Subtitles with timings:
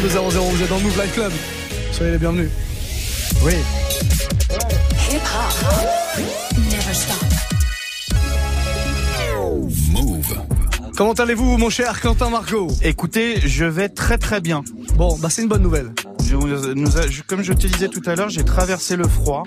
[0.00, 1.32] 22 vous êtes dans le Move Life Club.
[1.90, 2.50] Soyez les bienvenus.
[3.42, 3.54] Oui.
[5.10, 6.20] Hip hop.
[6.56, 7.16] Never stop.
[9.90, 10.36] Move.
[10.96, 14.62] Comment allez-vous, mon cher Quentin Margot Écoutez, je vais très très bien.
[14.94, 15.90] Bon, bah c'est une bonne nouvelle.
[17.26, 19.42] comme je te disais tout à l'heure, j'ai traversé le froid,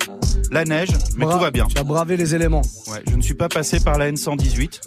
[0.52, 1.68] la neige, mais tout va bien.
[1.74, 2.64] Tu as bravé les éléments.
[2.88, 4.82] Ouais, je ne suis pas passé par la N118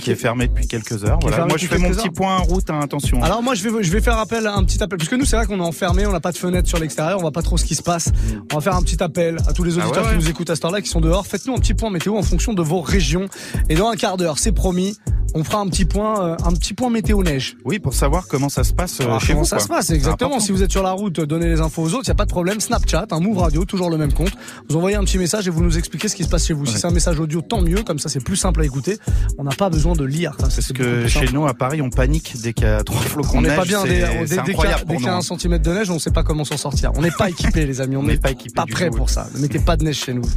[0.00, 1.18] qui est fermé depuis quelques heures.
[1.20, 1.46] Voilà.
[1.46, 3.22] Moi, je fais mon petit point en route, hein, attention.
[3.22, 5.36] Alors moi, je vais, je vais faire appel à un petit appel, puisque nous, c'est
[5.36, 7.56] vrai qu'on est enfermé, on n'a pas de fenêtre sur l'extérieur, on voit pas trop
[7.56, 8.10] ce qui se passe.
[8.52, 10.56] On va faire un petit appel à tous les ah auditeurs qui nous écoutent à
[10.56, 11.26] ce temps-là, qui sont dehors.
[11.26, 13.26] Faites-nous un petit point météo en fonction de vos régions.
[13.68, 14.96] Et dans un quart d'heure, c'est promis,
[15.34, 17.56] on fera un petit point, euh, un petit point météo neige.
[17.64, 20.40] Oui, pour savoir comment ça se passe euh, chez comment ça se passe, exactement.
[20.40, 22.24] Si vous êtes sur la route, donnez les infos aux autres, il y a pas
[22.24, 22.60] de problème.
[22.60, 24.32] Snapchat, un Move Radio, toujours le même compte.
[24.68, 26.66] Vous envoyez un petit message et vous nous expliquez ce qui se passe chez vous.
[26.66, 27.82] Si c'est un message audio, tant mieux.
[27.82, 28.98] Comme ça, c'est plus simple à écouter.
[29.38, 30.36] On n'a pas besoin de lire.
[30.48, 33.40] C'est ce que chez nous à Paris, on panique dès qu'il y a trois flocons
[33.40, 33.58] de neige.
[33.58, 33.84] On n'est pas bien.
[33.84, 36.56] Dès, dès, qu'il y a un centimètre de neige, on ne sait pas comment s'en
[36.56, 36.92] sortir.
[36.96, 37.96] On n'est pas équipé, les amis.
[37.96, 38.54] On n'est pas équipé.
[38.54, 39.28] Pas prêt pour ça.
[39.34, 40.22] Ne mettez pas de neige chez nous.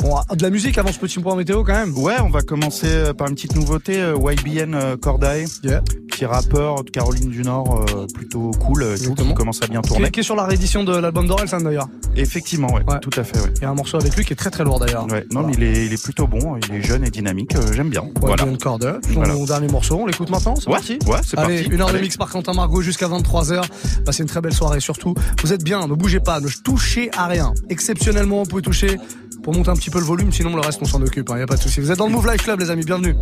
[0.00, 1.96] Bon, de la musique avant ce petit point météo quand même.
[1.96, 4.00] Ouais, on va commencer euh, par une petite nouveauté.
[4.00, 5.44] Euh, YBN euh, Corday.
[5.62, 5.82] Yeah.
[6.08, 7.84] Petit rappeur de Caroline du Nord,
[8.14, 10.10] plutôt cool, tout, qui commence à bien tourner.
[10.10, 11.88] Qui est sur la réédition de l'album d'Orelsan d'ailleurs.
[12.16, 13.38] Effectivement, ouais, tout à fait.
[13.38, 13.52] Ouais.
[13.56, 15.06] Il y a un morceau avec lui qui est très très lourd d'ailleurs.
[15.06, 17.90] Ouais, non, mais il est, il est plutôt bon, il est jeune et dynamique, j'aime
[17.90, 18.04] bien.
[18.20, 18.44] voilà.
[18.70, 21.64] Corday, son dernier morceau, on l'écoute maintenant, c'est parti Ouais, c'est parti.
[21.64, 23.64] Une heure de mix par Quentin Margot jusqu'à 23h.
[24.04, 25.12] Passez une très belle soirée surtout.
[25.42, 27.52] Vous êtes bien, ne bougez pas, ne touchez à rien.
[27.68, 28.96] Exceptionnellement, vous pouvez toucher
[29.42, 31.36] pour monter un petit peu le volume, sinon le reste on s'en occupe, il hein,
[31.38, 31.80] n'y a pas de souci.
[31.80, 33.16] Vous êtes dans le Move Life Club les amis, bienvenue.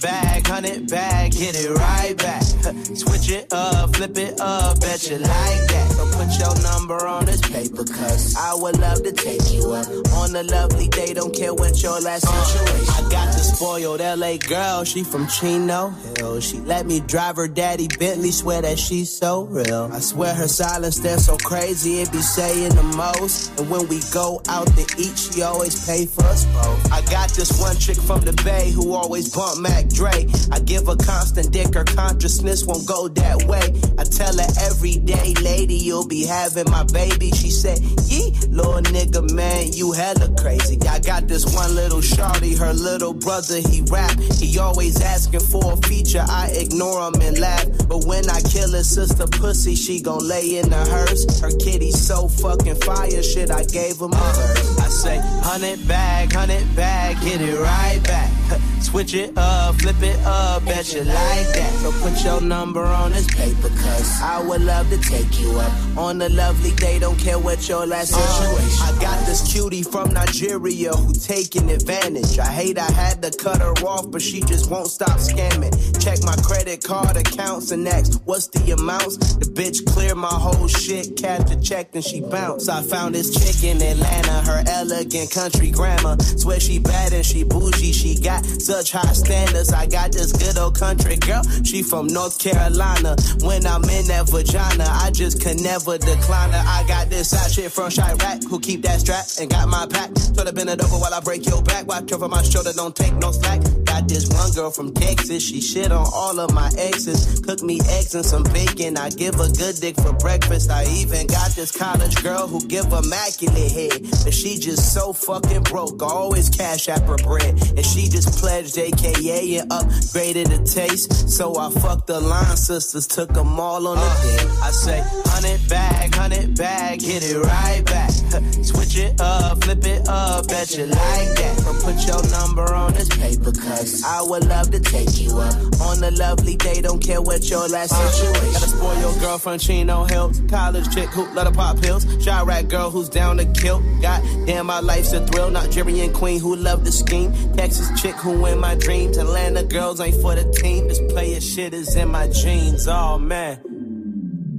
[0.00, 2.42] Bag, hundred bag, get it right back.
[2.94, 5.92] Switch it up, flip it up, bet you like that.
[5.96, 9.86] So put your number on this paper, cause I would love to take you up
[10.14, 11.14] on a lovely day.
[11.14, 13.06] Don't care what your last uh, situation.
[13.06, 16.40] I got the spoiled LA girl, she from Chino Hill.
[16.40, 19.90] She let me drive her daddy Bentley, swear that she's so real.
[19.92, 23.58] I swear her silence, they're so crazy, it be saying the most.
[23.58, 26.92] And when we go out to eat, she always pay for us both.
[26.92, 30.26] I got this one chick from the Bay who always bump Mac Dre.
[30.50, 33.74] I give her constant dick, her consciousness won't go that way.
[33.98, 37.30] I tell her every day, lady, you'll be having my baby.
[37.32, 40.78] She said, Yee, little nigga, man, you hella crazy.
[40.88, 44.18] I got this one little shorty, her little brother, he rap.
[44.38, 47.66] He always asking for a feature, I ignore him and laugh.
[47.88, 51.40] But when I kill his sister pussy, she gon' lay in the hearse.
[51.40, 54.78] Her kitty so fucking fire, shit, I gave him a hearse.
[54.78, 58.30] I say, hundred bag, hundred bag, get it right back.
[58.80, 61.72] Switch it up, flip it up, bet you like that.
[61.80, 65.72] So put your number on this paper, cause I would love to take you up
[65.96, 66.98] on a lovely day.
[66.98, 68.78] Don't care what your last situation.
[68.82, 72.38] Uh, I got this cutie from Nigeria who taking advantage.
[72.38, 75.72] I hate I had to cut her off, but she just won't stop scamming.
[76.02, 79.16] Check my credit card accounts and ask what's the amounts.
[79.36, 82.68] The bitch cleared my whole shit, cash the check, and she bounced.
[82.68, 86.20] I found this chick in Atlanta, her elegant country grammar.
[86.20, 89.69] Swear she bad and she bougie, she got such high standards.
[89.72, 93.16] I got this good old country girl, she from North Carolina.
[93.42, 96.64] When I'm in that vagina, I just can never decline her.
[96.66, 100.10] I got this side chick from Chiraq who keep that strap and got my pack.
[100.34, 101.86] Try to bend it over while I break your back.
[101.86, 103.60] Watch over my shoulder, don't take no slack.
[103.84, 107.40] Got this one girl from Texas, she shit on all of my exes.
[107.40, 110.70] Cook me eggs and some bacon, I give a good dick for breakfast.
[110.70, 115.62] I even got this college girl who give immaculate head, but she just so fucking
[115.64, 116.02] broke.
[116.02, 121.28] Always cash out her bread, and she just pledged AKA and upgraded the taste.
[121.28, 124.50] So I fucked the line sisters, took them all on a uh, date.
[124.62, 128.10] I say, hundred bag, hundred bag, get it right back.
[128.62, 131.56] Switch it up, flip it up, bet you like that.
[131.58, 135.80] So put your number on this paper, cause I would love to take you up
[135.80, 136.80] on a lovely day.
[136.80, 138.52] Don't care what your last uh, situation.
[138.52, 140.40] Gotta spoil your girlfriend, Chino Hills.
[140.48, 142.04] College chick who let her pop pills.
[142.04, 143.80] Chiraq girl who's down to kill.
[144.00, 145.50] God damn, my life's a thrill.
[145.50, 147.32] Nigerian queen who love the scheme.
[147.56, 149.16] Texas chick who in my dreams.
[149.16, 150.88] Atlanta girls ain't for the team.
[150.88, 152.86] This player shit is in my jeans.
[152.88, 153.58] Oh man.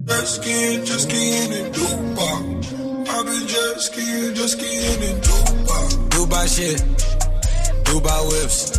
[0.05, 3.07] Just skiing, just skiing in Dubai.
[3.07, 6.09] I've been just skiing, just skiing in Dubai.
[6.09, 6.79] Dubai shit,
[7.85, 8.71] Dubai whips,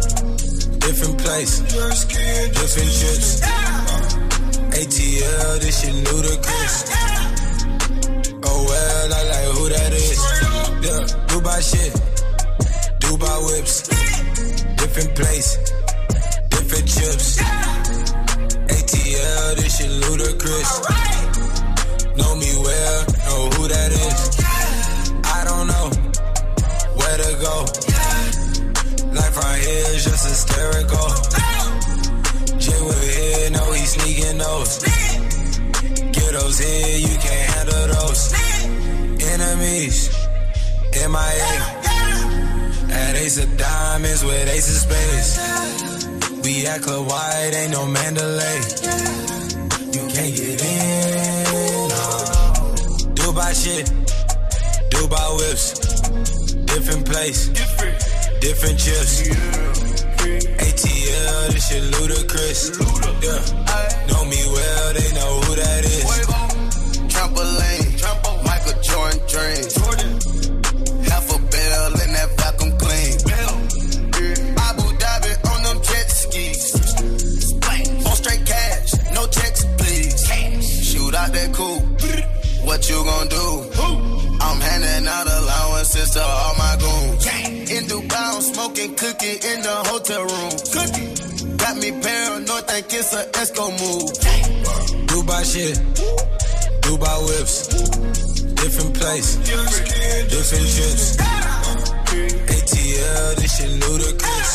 [0.84, 3.40] different place, different trips.
[4.72, 6.74] ATL, this shit ludicrous.
[8.44, 10.20] Oh well, I like who that is.
[10.84, 11.92] Yeah, Dubai shit,
[13.00, 13.74] Dubai whips,
[14.76, 15.50] different place,
[16.72, 17.36] paper chips.
[17.38, 17.46] Yeah.
[18.69, 20.80] ATL, this shit ludicrous.
[20.88, 22.16] Right.
[22.16, 24.20] Know me well, know who that is.
[24.40, 25.36] Yeah.
[25.36, 25.86] I don't know
[26.96, 27.54] where to go.
[27.88, 29.12] Yeah.
[29.12, 30.98] Life right here is just hysterical.
[30.98, 31.78] Oh.
[32.58, 34.78] Jay with here, know he sneaking those.
[36.12, 38.32] Get those here, you can't handle those.
[39.32, 40.10] Enemies,
[40.94, 41.52] MIA.
[42.92, 46.01] At Ace of Diamonds with Ace of Spades.
[46.42, 48.58] We at Club White, ain't no Mandalay.
[49.94, 51.88] You can't get in.
[51.88, 52.02] No.
[53.14, 53.86] Dubai shit,
[54.90, 55.66] Dubai whips.
[56.66, 57.48] Different place,
[58.40, 59.28] different chips.
[60.66, 62.70] ATL, this shit ludicrous.
[63.22, 63.42] Yeah.
[64.08, 65.91] Know me well, they know who that is.
[82.82, 83.37] What you gon' do?
[83.79, 83.88] Who?
[84.43, 87.26] I'm handing out allowances to all my goons.
[87.70, 90.50] In Dubai, I'm smoking cookie in the hotel room.
[90.75, 91.14] Cookie.
[91.58, 94.11] Got me paranoid, think it's a Esco move.
[95.06, 95.79] Dubai shit,
[96.82, 97.69] Dubai whips,
[98.58, 99.87] different place, different
[100.75, 101.17] trips.
[102.50, 104.50] ATL, this shit ludicrous.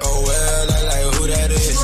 [0.00, 1.76] Oh well, I like who that is.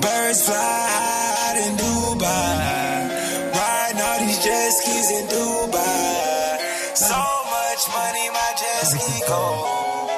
[0.00, 1.76] Birds fly high in
[2.18, 6.58] Dubai, riding all these jet skis in Dubai.
[6.96, 10.10] So much money, my jet ski cold.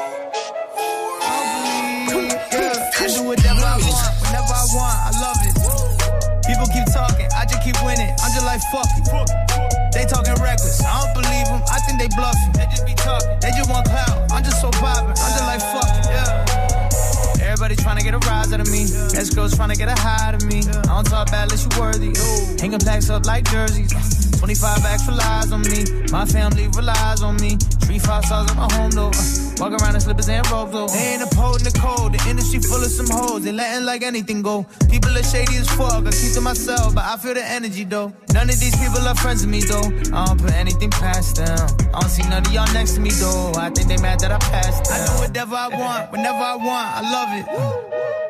[3.01, 5.53] I do whatever I want, whenever I want, I love it.
[6.49, 8.09] People keep talking, I just keep winning.
[8.25, 9.05] I'm just like, fuck it.
[9.93, 12.53] They talking reckless, I don't believe them, I think they bluffing.
[12.57, 14.20] They just be talking, they just want clout.
[17.71, 18.87] Everybody trying to get a rise out of me.
[19.33, 20.59] Girls trying to get a high out of me.
[20.59, 22.13] I don't talk bad unless you worthy.
[22.61, 24.30] Hanging plaques up like jerseys.
[24.41, 25.85] 25 bags relies on me.
[26.11, 27.59] My family relies on me.
[27.85, 29.13] Three, five stars at my home though.
[29.13, 30.89] Uh, walk around in slippers and robes though.
[30.89, 32.15] They ain't upholding the code.
[32.15, 33.45] The industry full of some hoes.
[33.45, 34.65] They letting like anything go.
[34.89, 36.07] People are shady as fuck.
[36.07, 38.15] I keep to myself, but I feel the energy though.
[38.33, 40.17] None of these people are friends with me though.
[40.17, 41.69] I don't put anything past them.
[41.93, 43.53] I don't see none of y'all next to me though.
[43.57, 44.97] I think they mad that I passed them.
[44.97, 46.89] I do whatever I want, whenever I want.
[46.97, 48.30] I love it.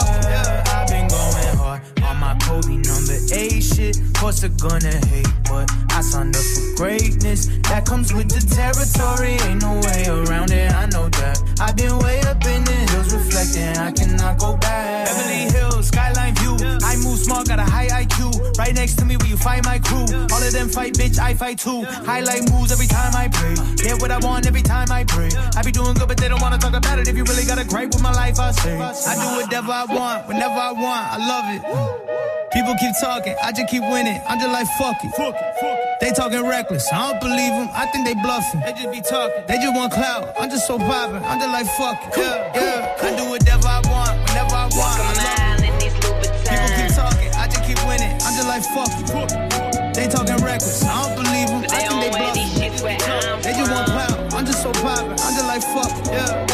[2.31, 3.97] my Kobe number eight shit.
[4.13, 7.47] Course they're gonna hate, but I signed up for greatness.
[7.69, 10.71] That comes with the territory, ain't no way around it.
[10.71, 11.41] I know that.
[11.59, 12.80] I've been way up in the
[13.13, 13.77] reflecting.
[13.77, 15.07] I cannot go back.
[15.07, 16.55] Beverly Hills, skyline view.
[16.83, 18.57] I move smart, got a high IQ.
[18.57, 20.05] Right next to me, where you find my crew.
[20.31, 21.83] All of them fight, bitch, I fight too.
[21.83, 23.55] Highlight moves every time I pray.
[23.75, 25.29] Get what I want every time I pray.
[25.55, 27.07] I be doing good, but they don't wanna talk about it.
[27.07, 28.79] If you really got a gripe with my life, I say.
[28.79, 31.03] I do whatever I want, whenever I want.
[31.13, 32.31] I love it.
[32.53, 34.19] People keep talking, I just keep winning.
[34.27, 35.97] I'm just like fuck it.
[36.01, 37.69] They talking reckless, I don't believe them.
[37.73, 38.59] I think they bluffing.
[38.59, 40.33] They just be talking, they just want clout.
[40.37, 42.17] I'm just so poppin', I'm just like fuck it.
[42.17, 43.00] Yeah, yeah.
[43.03, 45.01] I do whatever I want, whenever I want.
[45.01, 45.73] I love it.
[45.81, 48.13] People keep talking, I just keep winning.
[48.21, 49.95] I'm just like fuck it.
[49.95, 51.65] They talking reckless, I don't believe them.
[51.69, 53.41] I think they bluffing.
[53.41, 54.37] They just want power.
[54.37, 55.91] I'm just so poppin', I'm just like fuck.
[56.13, 56.45] Yeah.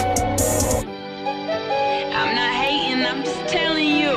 [2.15, 4.11] I'm not hating, I'm just telling you.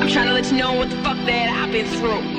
[0.00, 2.37] I'm trying to let you know what the fuck that I've been through.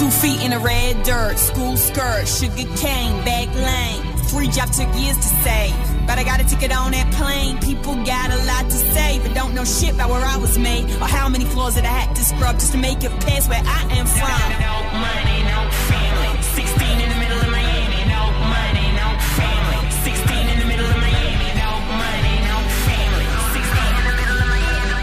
[0.00, 4.00] Two feet in the red dirt, school skirt, sugar cane, back lane.
[4.32, 5.76] Free job took years to save.
[6.06, 7.58] But I got a ticket on that plane.
[7.60, 10.88] People got a lot to say, but don't know shit about where I was made.
[11.02, 13.60] Or how many floors that I had to scrub just to make it past where
[13.60, 14.40] I am from.
[14.56, 16.32] No money, no family.
[16.56, 18.00] 16 in the middle of Miami.
[18.08, 18.24] No
[18.56, 19.84] money, no family.
[20.00, 21.48] 16 in the middle of Miami.
[21.60, 22.56] No money, no
[22.88, 23.28] family.
[23.52, 24.96] 16 in the middle of Miami.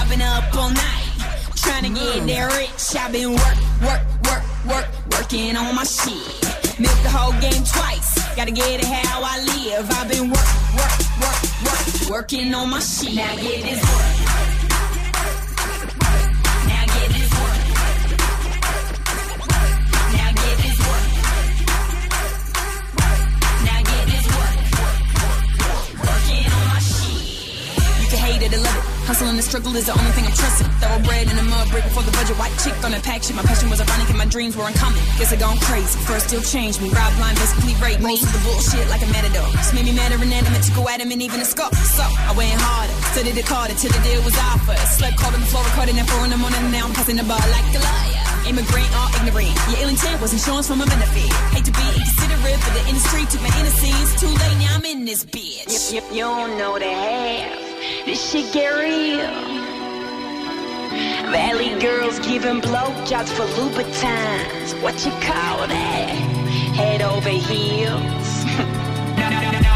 [0.00, 0.95] I've been up all night,
[1.96, 2.96] get rich.
[2.96, 6.78] I've been work, work, work, work, working on my shit.
[6.78, 9.90] Milk the whole game twice, gotta get it how I live.
[9.90, 13.14] I've been work, work, work, work, working on my shit.
[13.14, 14.15] Now get this work.
[29.24, 30.68] And the struggle is the only thing I'm trusting.
[30.76, 32.36] Thoroughbred in the mud brick before the budget.
[32.36, 33.32] White chick on a pack shit.
[33.32, 35.00] My passion was ironic and my dreams were uncommon.
[35.16, 35.96] Guess I gone crazy.
[36.04, 36.92] First still changed me.
[36.92, 38.18] Ride blind, basically rape me.
[38.18, 39.48] Most of the bullshit like a matador.
[39.56, 41.72] Just made me madder and inanimate to go at him and even a scuff.
[41.72, 42.92] So I went harder.
[43.16, 44.80] Studied the card till the deal was offered.
[44.92, 46.60] Slept called on the floor, recording at four in the morning.
[46.68, 48.26] Now I'm passing the bar like a liar.
[48.44, 49.56] Immigrant or ignorant.
[49.72, 51.32] Your ill intent was insurance from a benefit.
[51.56, 54.20] Hate to be inconsiderate, but the industry took my innocence.
[54.20, 55.72] Too late, now I'm in this bitch.
[55.94, 57.65] Yep, yep, you don't know the half.
[58.04, 59.56] This shit get real.
[61.30, 64.80] Valley girls giving blowjobs for Louboutins.
[64.82, 66.10] What you call that?
[66.74, 68.44] Head over heels.
[69.18, 69.75] no, no, no,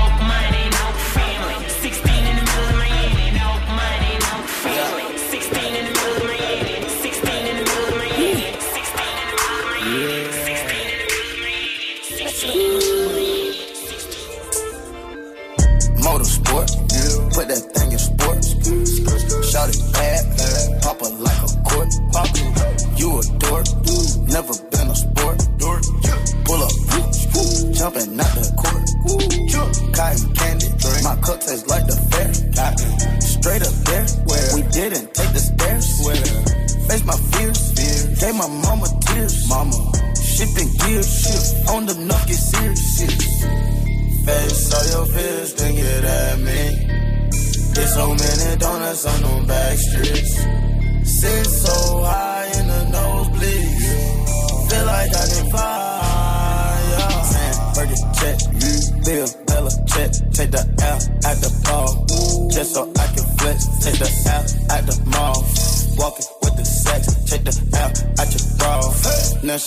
[16.38, 19.50] Motorsport, put that thing in sports.
[19.50, 21.88] Shout it bad, pop like a court.
[22.96, 23.66] You a dork,
[24.28, 24.69] never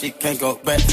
[0.04, 0.93] she can't go back.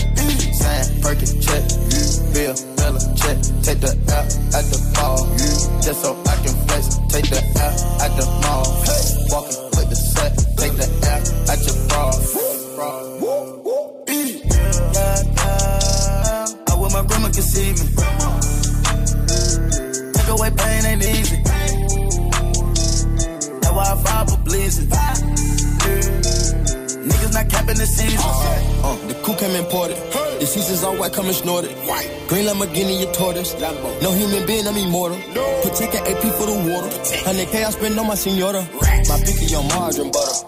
[33.59, 34.03] Tortoise.
[34.03, 35.19] No human being, I'm immortal.
[35.63, 36.89] Protect an AP for the water.
[36.89, 38.63] 100K I spend on my senora.
[39.09, 40.47] My picky on margarine butter.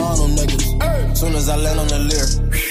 [0.00, 1.16] On niggas.
[1.16, 2.26] Soon as I land on the leer,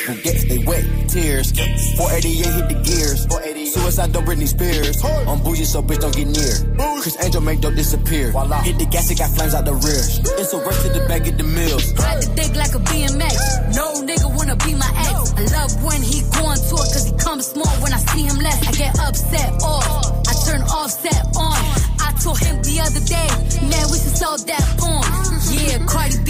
[0.07, 1.51] who gets they wet tears.
[1.97, 3.25] 488 hit the gears.
[3.69, 5.03] Suicide don't Britney Spears.
[5.03, 6.55] I'm bougie, so bitch don't get near.
[7.01, 8.31] Criss Angel make dope disappear.
[8.65, 10.03] Hit the gas, it got flames out the rear.
[10.41, 11.93] It's a rush to the back of the mills.
[11.93, 13.37] Ride the dick like a BMX.
[13.75, 15.33] No nigga wanna be my ex.
[15.37, 18.37] I love when he go on tour cause he comes small when I see him
[18.41, 18.57] less.
[18.67, 19.85] I get upset off.
[20.27, 21.59] I turn offset on.
[22.01, 23.29] I told him the other day,
[23.69, 25.05] man, we should sell that porn.
[25.05, 25.55] Uh-huh.
[25.55, 26.28] Yeah, Cardi B,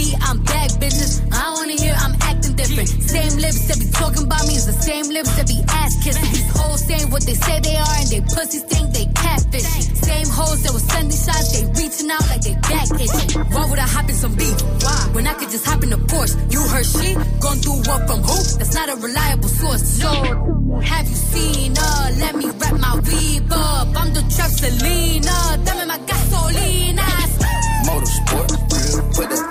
[3.20, 6.32] Same lips that be talking about me is the same lips that be ass kissing.
[6.32, 9.68] These hoes saying what they say they are and they pussies think they catfish.
[10.08, 13.30] Same hoes that was sending shots, they reaching out like they back itching.
[13.52, 14.56] Why would I hop in some beef?
[14.80, 15.00] Why?
[15.12, 16.32] When I could just hop in a Porsche.
[16.48, 17.12] You heard she
[17.44, 18.38] gon' through what from who?
[18.56, 19.84] That's not a reliable source.
[20.00, 20.08] So
[20.80, 22.00] have you seen her?
[22.24, 23.88] Let me wrap my weave up.
[24.00, 25.36] I'm the trap Selena.
[25.90, 27.04] My gasolina.
[27.84, 28.48] Motorsport,
[29.12, 29.49] put that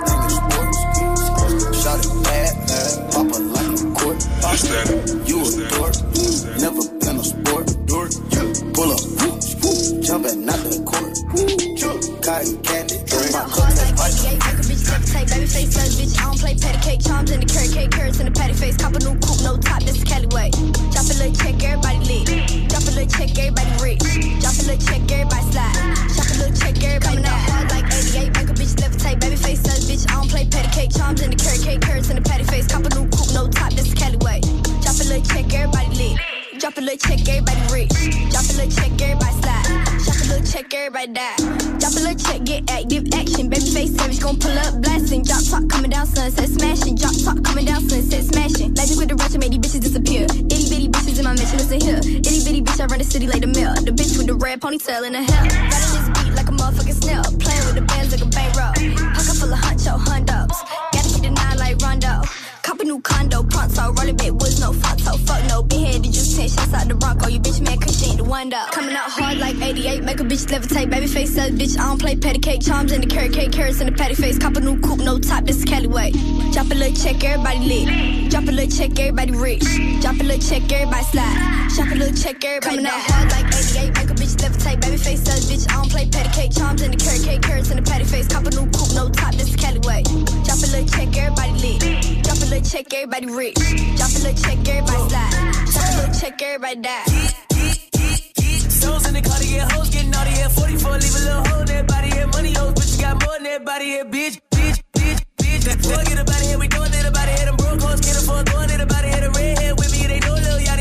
[4.60, 5.28] court.
[5.28, 5.94] You a dork,
[6.60, 7.66] never been a sport.
[7.86, 8.10] Dork.
[8.74, 9.00] Pull up,
[10.02, 11.10] jumping out the court.
[12.22, 14.59] Cotton candy, Drink my cup
[14.90, 16.18] tastes like 88, make a bitch levitate, baby face such bitch.
[16.18, 18.76] I don't play patty cake, charms in the carrot cake, carrots in the patty face.
[18.76, 20.50] Cop a new coupe, no top, this is Cali way.
[20.90, 22.26] Drop a little check, everybody lit.
[22.68, 24.02] Drop a little check, everybody rich.
[24.40, 25.74] Drop a little check, everybody slide.
[26.14, 29.36] Drop a little check, everybody coming out hard like 88, make a bitch levitate, baby
[29.36, 30.04] face such bitch.
[30.10, 32.66] I don't play patty cake, charms in the carrot cake, carrots in the patty face.
[32.66, 34.40] Cop a new coupe, no top, this is Cali way.
[34.82, 36.39] Drop a little check, everybody lit.
[36.60, 37.88] Drop a little check, everybody rich.
[38.28, 39.64] Drop a little check, everybody slide.
[40.04, 41.36] Drop a little check, everybody die.
[41.80, 43.48] Drop a little check, get active action.
[43.48, 45.24] Baby face savage, gon' pull up blasting.
[45.24, 46.96] Drop top coming down, sunset smashing.
[46.96, 48.74] Drop top coming down, sunset smashing.
[48.74, 50.24] Magic with the rush, made these bitches disappear.
[50.52, 51.96] Itty bitty bitches in my mansion, listen here.
[51.96, 53.72] Itty bitty bitch, I run the city like the mill.
[53.80, 55.40] The bitch with the red ponytail in the hair.
[55.48, 57.24] Riding this beat like a motherfucking snail.
[57.40, 58.76] Playing with the bands like a bankroll.
[59.16, 60.52] Pocket full of huncho oh, hundos.
[60.92, 62.20] Gotta keep the nine like Rondo.
[62.60, 63.96] Cop a new condo, pronto.
[63.96, 65.16] Rolling big woods, no photo.
[65.24, 65.89] Fuck no, big
[66.98, 68.64] head, did you bitch man, cause she ain't the one though.
[68.72, 70.90] Coming out hard like 88, make a bitch levitate.
[70.90, 72.62] Baby face says, bitch, I don't play patty cake.
[72.62, 74.38] Charms in the carrot cake, carrots in the patty face.
[74.38, 76.12] Cop a new coupe, no top, this is Cali way.
[76.52, 78.30] Drop a little check, everybody lit.
[78.30, 79.64] Drop a little check, everybody rich.
[80.00, 81.68] Drop a little check, everybody slide.
[81.74, 84.09] Drop a little check, everybody Coming out hard like 88, make a bitch
[84.40, 84.80] levitate.
[84.80, 85.70] Baby face says, bitch.
[85.70, 86.52] I don't play patty cake.
[86.56, 87.42] Charms in the carrot cake.
[87.42, 88.26] Carrots in the patty face.
[88.28, 89.34] Cop a new coupe, no top.
[89.34, 90.02] This is Cali way.
[90.44, 91.80] Drop a little check, everybody lit.
[92.24, 93.60] Drop a little check, everybody rich.
[93.96, 95.32] Drop a little check, everybody slide.
[95.70, 97.30] Drop a little check, everybody die.
[98.80, 101.66] Souls in the car get hoes, getting naughty at 44, leave a little hole in
[101.66, 104.80] that body, yeah, money hoes, but you got more than that body, yeah, bitch, bitch,
[104.96, 105.68] bitch, bitch.
[105.84, 108.24] Forget about it, here we doing it about it, here them broke hoes, get a
[108.24, 110.79] for throwing it about it, here the redhead with me, they know little yachty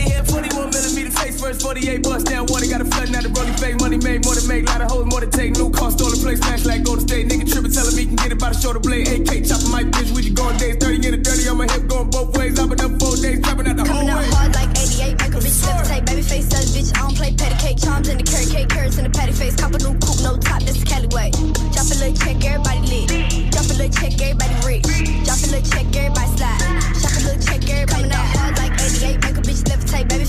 [1.49, 4.35] first, 48 bust down, water, got a flood, now the rolling face, money made, more
[4.35, 7.07] to make, lot of hoes, more to take, new car, stolen place, smash like Golden
[7.07, 9.83] State, nigga tripping, telling me can get it by the shoulder blade, AK chopping my
[9.83, 12.59] bitch, we just going days, 30 in the dirty on my hip, going both ways,
[12.59, 14.29] I've been up four days, trapping out the whole way.
[14.29, 16.05] hard like 88, make a bitch levitate.
[16.05, 17.77] Baby face says bitch, I don't play patty cake.
[17.81, 19.55] Charms in the carrot cake, carrots in the patty face.
[19.55, 21.31] Cop a new coupe, no top, this is Cali way.
[21.73, 23.09] Drop a little check, everybody lit.
[23.49, 24.85] Drop a little check, everybody rich.
[25.25, 26.61] Drop a little check, everybody slide.
[27.01, 30.07] Shop a little check, everybody Coming out hard like 88, make a bitch levitate.
[30.09, 30.28] Baby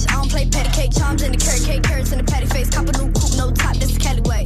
[0.00, 0.92] bitch, I don't play patty cake.
[0.96, 2.70] Charms in the carrot cake, carrots in the patty face.
[2.70, 3.29] Cop a new coupe,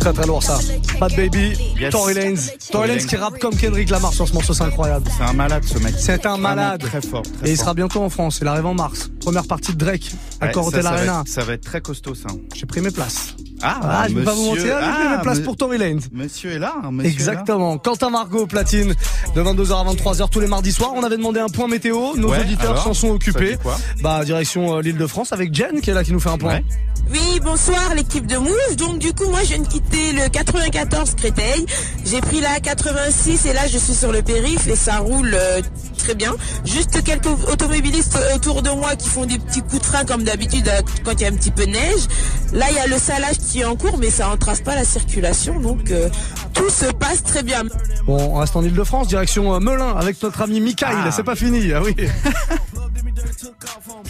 [0.01, 0.59] Très très lourd ça.
[1.01, 1.91] Bad Baby, Yes.
[1.93, 2.35] Tory Lanez.
[2.71, 5.07] Tory Lanez qui rappe comme Kendrick Lamar sur ce morceau, c'est incroyable.
[5.17, 5.95] C'est un malade ce mec.
[5.99, 6.81] C'est un Vraiment malade.
[6.83, 7.23] Très fort.
[7.23, 9.11] très Et il sera bientôt en France, il arrive en mars.
[9.21, 10.11] Première partie de Drake
[10.41, 11.21] à Ouais, Corotel ça Arena.
[11.25, 12.29] être- Ça va être très costaud ça.
[12.55, 13.35] J'ai pris mes places.
[13.63, 15.57] Ah, Ah, je vais pas vous monsieur- mentir, j'ai pris ah, mes places me- pour
[15.57, 16.01] Tory Lanez.
[16.13, 16.75] Monsieur est là.
[16.85, 17.11] hein, monsieur est là.
[17.33, 17.79] Exactement.
[17.79, 18.95] Quentin Margot, platine,
[19.35, 20.93] de 22h à 23h tous les mardis soirs.
[20.95, 22.15] On avait demandé un point météo.
[22.17, 23.57] Nos Ouais, auditeurs s'en sont occupés.
[24.03, 26.37] Bah, direction euh, l'île de France avec Jen qui est là qui nous fait un
[26.39, 26.55] point.
[26.57, 26.65] Ouais.
[27.11, 28.77] Oui, bonsoir l'équipe de Move.
[28.87, 31.65] Donc du coup, moi je viens de quitter le 94 Créteil.
[32.05, 35.63] J'ai pris la 86 et là je suis sur le périph et ça roule euh,
[35.97, 36.35] très bien.
[36.67, 40.69] Juste quelques automobilistes autour de moi qui font des petits coups de frein comme d'habitude
[40.69, 42.09] euh, quand il y a un petit peu de neige.
[42.53, 44.85] Là il y a le salage qui est en cours mais ça entrave pas la
[44.85, 46.11] circulation donc euh,
[46.53, 47.63] tout se passe très bien.
[48.05, 50.99] Bon, on reste en île de France, direction Melun avec notre ami Mikaïl.
[51.07, 51.11] Ah.
[51.11, 51.97] C'est pas fini, ah oui.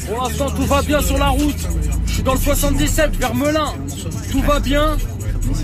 [0.08, 1.68] Pour l'instant, tout va bien sur la route.
[2.06, 3.72] Je suis dans le 77 vers Melun.
[4.30, 4.96] Tout va bien.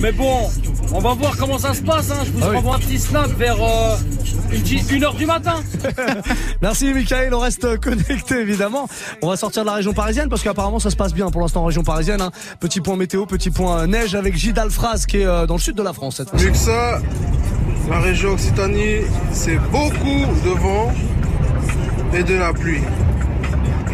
[0.00, 0.49] Mais bon,
[0.92, 2.11] on va voir comment ça se passe.
[2.11, 2.23] hein.
[2.25, 2.56] Je vous Ah oui.
[2.59, 3.97] envoie un petit snap vers euh,
[4.91, 5.54] une, heure du matin.
[6.62, 8.88] Merci Mikaël, on reste connecté évidemment.
[9.23, 11.62] On va sortir de la région parisienne parce qu'apparemment ça se passe bien pour l'instant
[11.62, 12.21] en région parisienne.
[12.21, 12.30] hein.
[12.60, 15.76] Petit point météo, petit point neige avec Gilles Alfraz qui est euh, dans le sud
[15.76, 16.38] de la France cette fois.
[16.38, 17.00] Mieux que ça,
[17.88, 19.00] la région Occitanie,
[19.32, 20.93] c'est beaucoup de vent
[22.14, 22.82] et de la pluie.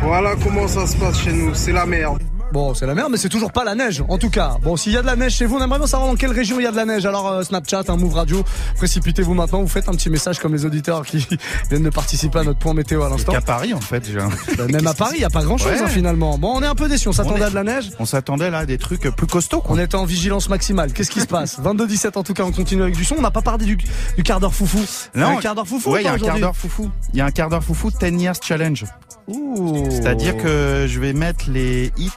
[0.03, 2.19] Voilà comment ça se passe chez nous, c'est la merde.
[2.53, 4.57] Bon, c'est la merde, mais c'est toujours pas la neige, en tout cas.
[4.63, 6.31] Bon, s'il y a de la neige chez vous, on aimerait bien savoir dans quelle
[6.31, 7.05] région il y a de la neige.
[7.05, 8.45] Alors, euh, Snapchat, un Move Radio,
[8.77, 11.27] précipitez-vous maintenant, vous faites un petit message comme les auditeurs qui
[11.71, 13.33] viennent de participer à notre point météo à l'instant.
[13.33, 14.05] Qu'à Paris en fait.
[14.57, 15.89] Bah, Même à Paris, il n'y a pas grand chose Ouais.
[15.89, 16.39] finalement.
[16.39, 17.91] Bon, on est un peu déçus, on s'attendait à de la neige.
[17.99, 19.61] On s'attendait là à des trucs plus costauds.
[19.61, 19.75] Quoi.
[19.75, 20.93] On était en vigilance maximale.
[20.93, 23.17] Qu'est-ce qui se passe 22-17 en tout cas, on continue avec du son.
[23.19, 24.81] On n'a pas parlé du, du quart d'heure foufou.
[25.17, 26.91] Non, un quart d'heure foufou Ouais, il y a pas, un quart d'heure foufou.
[27.13, 28.85] Il y a un quart d'heure foufou 10 years challenge.
[29.29, 29.87] Ouh.
[29.91, 32.11] C'est-à-dire que je vais mettre les hits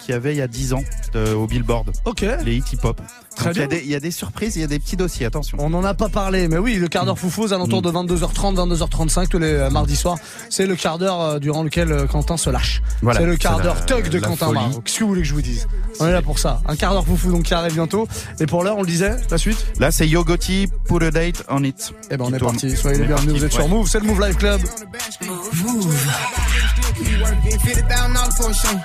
[0.00, 1.92] qu'il y avait il y a 10 ans de- au Billboard.
[2.04, 2.24] Ok.
[2.44, 3.00] Les hits hip-hop.
[3.36, 3.78] Très Donc, il y a bien.
[3.78, 5.56] des- Il y, a des surprises, il y a des petits dossiers, attention.
[5.60, 8.56] On n'en a pas parlé, mais oui, le quart d'heure foufou aux alentours de 22h30,
[8.56, 10.18] 22h35 tous les euh, mardis soirs.
[10.50, 12.82] C'est le quart d'heure euh, durant lequel euh, Quentin se lâche.
[13.00, 14.58] Voilà, c'est le quart c'est d'heure tug de la Quentin folie.
[14.58, 14.80] Marot.
[14.84, 15.66] Qu'est-ce que vous voulez que je vous dise?
[16.00, 16.60] On est là pour ça.
[16.66, 18.06] Un quart d'heure foufou donc qui arrive bientôt.
[18.40, 19.64] Et pour l'heure, on le disait, la suite?
[19.78, 21.94] Là, c'est Yogoti, Put a Date on It.
[22.10, 22.52] Eh ben on Qui est tourne.
[22.52, 22.76] parti.
[22.76, 23.68] Soyez les est bienvenus, parti, vous êtes sur.
[23.68, 24.60] Move, c'est le Move Live Club.
[27.02, 28.76] Working fifty thousand dollars for a show.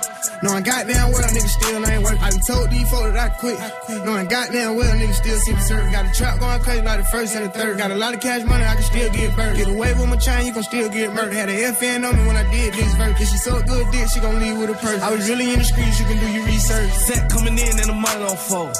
[0.41, 2.21] Knowing goddamn well niggas still ain't working.
[2.21, 3.57] I done told these folks that I quit.
[4.05, 5.89] Knowing goddamn well niggas still see the.
[5.91, 7.77] Got a trap going crazy like the first and the third.
[7.77, 9.57] Got a lot of cash money, I can still get burned.
[9.57, 11.33] Get away with my chain, you can still get murdered.
[11.33, 13.21] Had a FN on me when I did this verse.
[13.21, 15.01] If she so good dick, she gon' leave with a purse.
[15.01, 16.91] I was really in the streets, you can do your research.
[16.91, 18.73] Set coming in and the money on fold.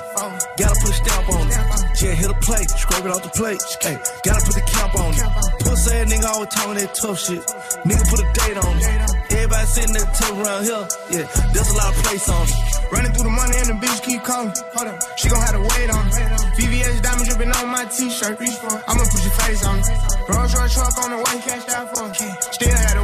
[0.57, 2.01] Gotta put a stamp on it.
[2.01, 3.61] Yeah, hit a plate, scrape it off the plate.
[3.81, 5.21] Hey, gotta put the cap on it.
[5.61, 7.41] Pussy ass nigga always talking that tough shit.
[7.85, 9.06] Nigga put a date on it.
[9.57, 10.85] Everybody sitting there tough around here.
[11.09, 12.53] Yeah, there's a lot of place on it.
[12.93, 14.53] Running through the money and the bitch keep calling.
[14.53, 16.13] Hold up, she gon' have to wait on it.
[16.61, 18.37] VVS diamond dripping on my t-shirt.
[18.37, 19.89] I'ma put your face on it.
[20.29, 22.05] Rolls Royce truck on the way, cashed out for.
[22.53, 23.03] Still had to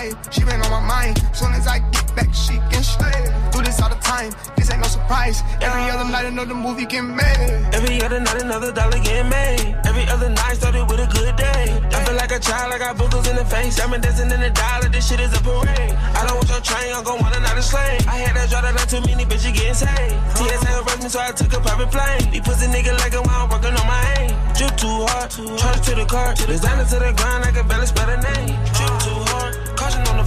[0.00, 1.20] She been on my mind.
[1.36, 3.20] Soon as I get back, she can slay.
[3.52, 5.42] Do this all the time, this ain't no surprise.
[5.60, 7.68] Every other night, another movie get made.
[7.76, 9.76] Every other night, another dollar get made.
[9.84, 11.76] Every other night started with a good day.
[11.92, 13.78] I feel like a child, I got boogers in the face.
[13.78, 15.92] I'm dancing in the dollar, this shit is a parade.
[16.16, 18.00] I don't want your train, I'm gon' want another slave.
[18.08, 20.16] I had that draw that not too many bitches getting saved.
[20.32, 22.32] TSA arrested me, so I took a private plane.
[22.32, 24.32] These pussy nigga like a I'm working on my aim.
[24.56, 26.32] Drip too hard, charge to the car.
[26.34, 28.56] Designer to the ground, I can barely spell the name.
[28.72, 28.99] Drip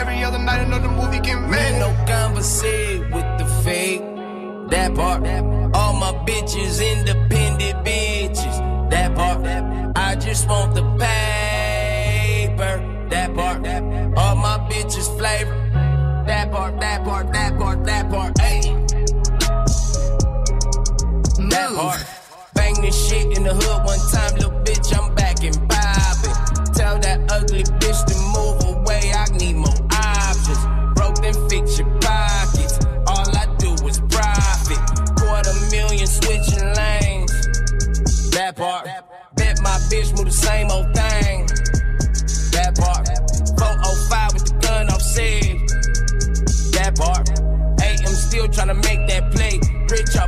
[0.00, 1.50] Every other night, another movie get made.
[1.50, 4.00] Man, no conversate with the fake.
[4.70, 5.26] That part.
[5.76, 8.56] All my bitches independent bitches.
[8.90, 9.44] That part.
[9.94, 12.74] I just want the paper.
[13.10, 13.58] That part.
[14.16, 15.54] All my bitches flavor.
[16.26, 18.38] That part, that part, that part, that part.
[18.40, 18.60] Hey.
[21.50, 22.02] That part.
[22.54, 24.96] Bang this shit in the hood one time, little bitch.
[24.96, 25.09] I'm
[38.50, 38.84] That part.
[39.36, 41.46] Bet my bitch move the same old thing.
[42.50, 43.06] That part.
[43.54, 45.68] 405 with the gun save.
[46.74, 47.30] That part.
[47.78, 49.60] I'm still tryna make that play.
[49.86, 50.26] Rich or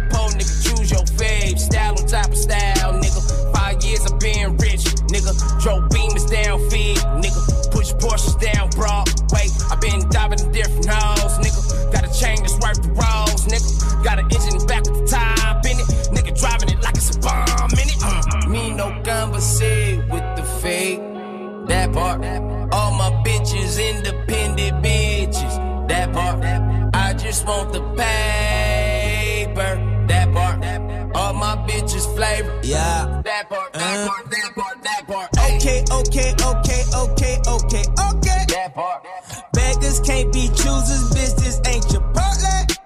[27.42, 29.72] just want the paper.
[30.06, 31.16] That part.
[31.16, 32.60] All my bitches flavor.
[32.62, 33.22] Yeah.
[33.24, 33.72] That part.
[33.72, 34.08] That uh-huh.
[34.08, 34.30] part.
[34.30, 34.82] That part.
[34.82, 35.28] That part.
[35.38, 38.44] Okay, okay, okay, okay, okay, okay.
[38.48, 39.06] That part.
[39.52, 42.78] Beggars can't be choosers, business ain't your Chipotle.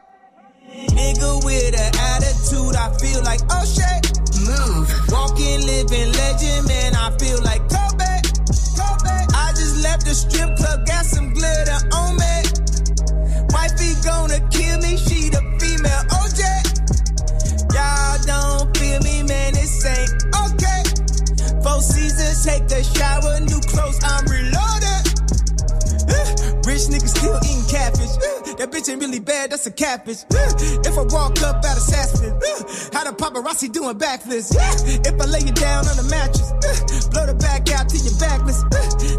[0.97, 4.03] Nigga with an attitude, I feel like oh shit.
[4.47, 4.89] Move.
[5.11, 8.13] Walking, living legend, man, I feel like Kobe.
[8.77, 9.17] Kobe.
[9.35, 11.96] I just left the strip club, got some glitter
[22.45, 25.03] take a shower, new clothes, I'm reloaded.
[26.09, 28.15] Uh, Rich niggas still eating catfish.
[28.17, 30.25] Uh, That bitch ain't really bad, that's a catfish.
[30.35, 30.53] Uh,
[30.89, 32.33] If I walk up out of Saspin,
[32.95, 34.55] how the paparazzi doing backflips?
[35.07, 36.51] If I lay you down on the mattress,
[37.09, 38.63] blow the back out to your backless.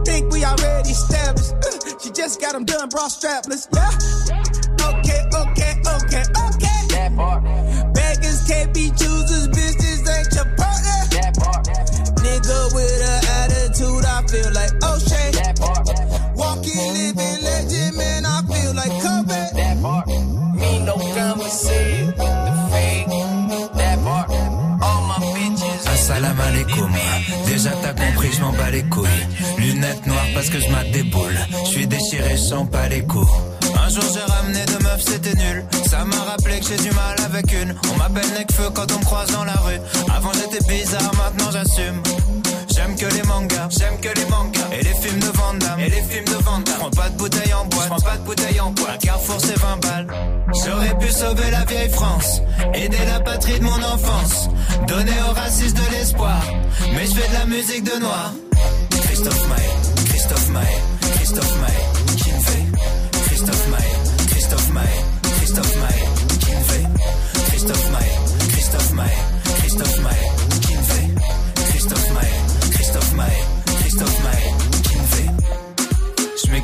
[0.06, 1.54] Think we already established.
[2.04, 3.68] She just got them done, bra strapless.
[3.74, 3.92] Yeah.
[4.88, 6.80] Okay, okay, okay, okay.
[6.96, 7.44] That part.
[7.94, 9.67] Beggars can't be choosers, bitches
[14.28, 15.32] feel like O'Shea.
[16.36, 19.40] Walking, living legend, man, I feel like Kobe.
[19.58, 20.08] That part.
[20.08, 23.08] Me no with the fake.
[23.80, 24.30] That part.
[24.30, 25.88] All my bitches.
[25.94, 26.92] Assalam alaikum.
[27.48, 29.26] Déjà t'as compris, je m'en bats les couilles.
[29.58, 31.40] Lunettes noires parce que je mate des boules.
[31.66, 33.32] Je suis déchiré, je sens pas les coups.
[33.84, 35.66] Un jour j'ai ramené deux meufs, c'était nul.
[35.90, 37.76] Ça m'a rappelé que j'ai du mal avec une.
[37.92, 39.80] On m'appelle Necfeu quand on me croise dans la rue.
[40.16, 42.02] Avant j'étais bizarre, maintenant j'assume.
[42.88, 44.70] J'aime que les mangas, j'aime que les mangas.
[44.72, 46.76] Et les films de Van Damme, et les films de Van Damme.
[46.80, 48.70] Prends pas de bouteille en bois, prends pas de bouteille en.
[48.70, 50.08] Un carrefour c'est 20 balles.
[50.66, 52.42] J'aurais pu sauver la vieille France,
[52.74, 54.50] aider la patrie de mon enfance,
[54.88, 56.42] donner aux racistes de l'espoir.
[56.94, 58.32] Mais je fais de la musique de noir.
[58.90, 60.82] Christophe Maé, Christophe Maé,
[61.16, 62.66] Christophe Maé, qui me fait
[63.26, 63.87] Christophe Maé,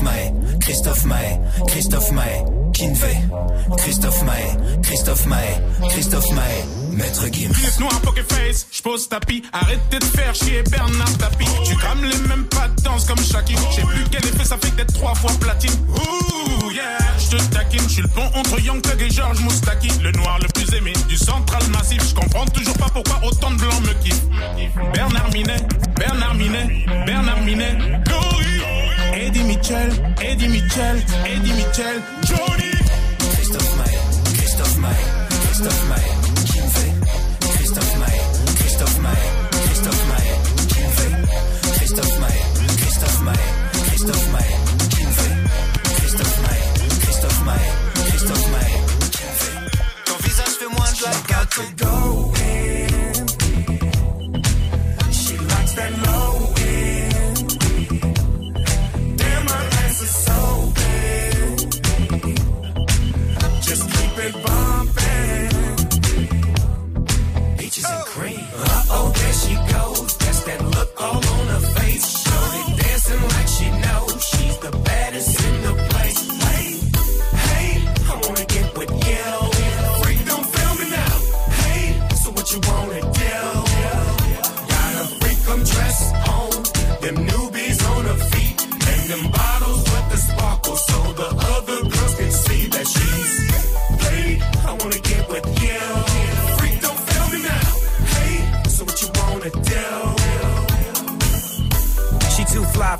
[0.00, 2.44] Christophe Maé, Christophe Maé, Christophe Maé,
[2.94, 3.20] fait
[3.76, 6.64] Christophe Maé, Christophe Maé, Christophe Maé.
[6.92, 7.52] Maître Gims.
[7.52, 9.42] Clip noir, poker face, j'pose tapis.
[9.52, 11.44] Arrêtez de faire chier Bernard Tapie.
[11.64, 13.54] Tu crames les mêmes pas de danse comme Shaki.
[13.76, 15.70] J'ai plus quel effet ça fait d'être trois fois platine.
[15.88, 17.88] Ouh, yeah, j'te taquine.
[17.88, 19.88] J'suis le pont entre Young Thug et George Moustaki.
[20.02, 22.02] Le noir le plus aimé du central massif.
[22.08, 24.26] J'comprends toujours pas pourquoi autant de blancs me kiffent.
[24.94, 25.62] Bernard Minet,
[25.96, 27.78] Bernard Minet, Bernard Minet.
[28.08, 28.49] Gory.
[29.12, 29.90] Eddie Mitchell,
[30.22, 30.96] Eddie Mitchell,
[31.26, 32.02] Eddie Mitchell.
[32.22, 32.70] Johnny.
[33.34, 33.98] Christophe Maé,
[34.36, 35.04] Christophe Maé,
[35.42, 36.10] Christophe Maé.
[36.46, 36.94] Qui me fait
[37.54, 38.20] Christophe Maé,
[38.56, 40.30] Christophe Maé, Christophe Maé.
[40.68, 41.14] Qui me fait
[41.76, 42.40] Christophe Maé,
[42.78, 43.44] Christophe Maé,
[43.88, 44.50] Christophe Maé.
[44.90, 45.36] Qui me fait
[45.96, 46.38] Christophe
[47.02, 47.40] Christophe
[48.08, 48.46] Christophe
[50.06, 51.60] Ton visage fait moins de la carte.
[51.76, 52.29] go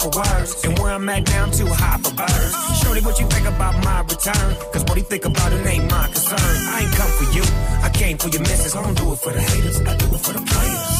[0.01, 2.83] for words, and where I'm at now, I'm too high for birds.
[2.83, 4.49] Shorty, what you think about my return?
[4.73, 6.39] Cause what he think about it ain't my concern.
[6.41, 7.45] I ain't come for you,
[7.83, 8.75] I came for your missus.
[8.75, 11.00] I don't do it for the haters, I do it for the players.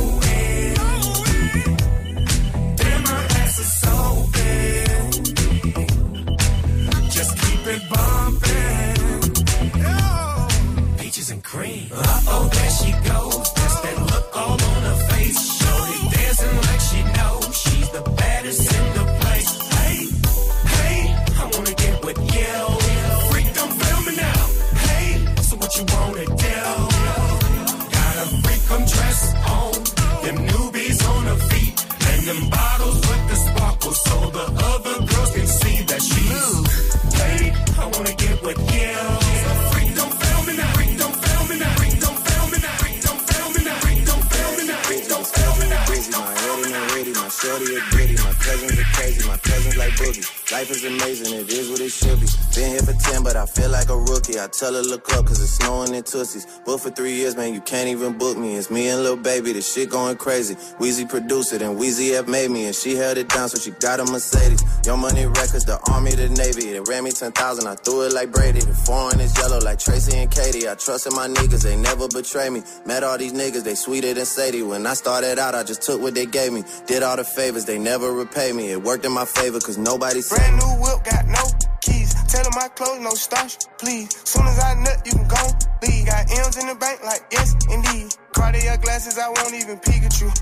[11.51, 11.89] cream.
[11.91, 13.10] Uh oh, there she goes.
[49.97, 50.30] Boogie.
[50.51, 52.27] Life is amazing, it is what it should be.
[52.53, 54.37] Been here for 10, but I feel like a rookie.
[54.37, 56.45] I tell her look up, cause it's snowing in Tussies.
[56.65, 58.57] Booked for three years, man, you can't even book me.
[58.57, 60.55] It's me and Lil Baby, the shit going crazy.
[60.77, 63.71] Weezy produced it, and Weezy F made me, and she held it down, so she
[63.79, 64.61] got a Mercedes.
[64.85, 66.73] Your money records, the army, the navy.
[66.73, 68.59] They ran me 10,000, I threw it like Brady.
[68.59, 70.67] The foreign is yellow like Tracy and Katie.
[70.67, 72.61] I trusted my niggas, they never betray me.
[72.85, 74.63] Met all these niggas, they sweeter than Sadie.
[74.63, 76.65] When I started out, I just took what they gave me.
[76.87, 78.71] Did all the favors, they never repay me.
[78.71, 81.43] It worked in my favor, cause nobody said Brand new whip, got no
[81.85, 82.17] keys.
[82.25, 84.09] Tell my clothes, no starch, please.
[84.25, 85.43] Soon as I nut, you can go
[85.85, 86.05] leave.
[86.09, 88.09] Got M's in the bank, like yes, indeed.
[88.33, 90.33] Cartier glasses, I won't even Pikachu.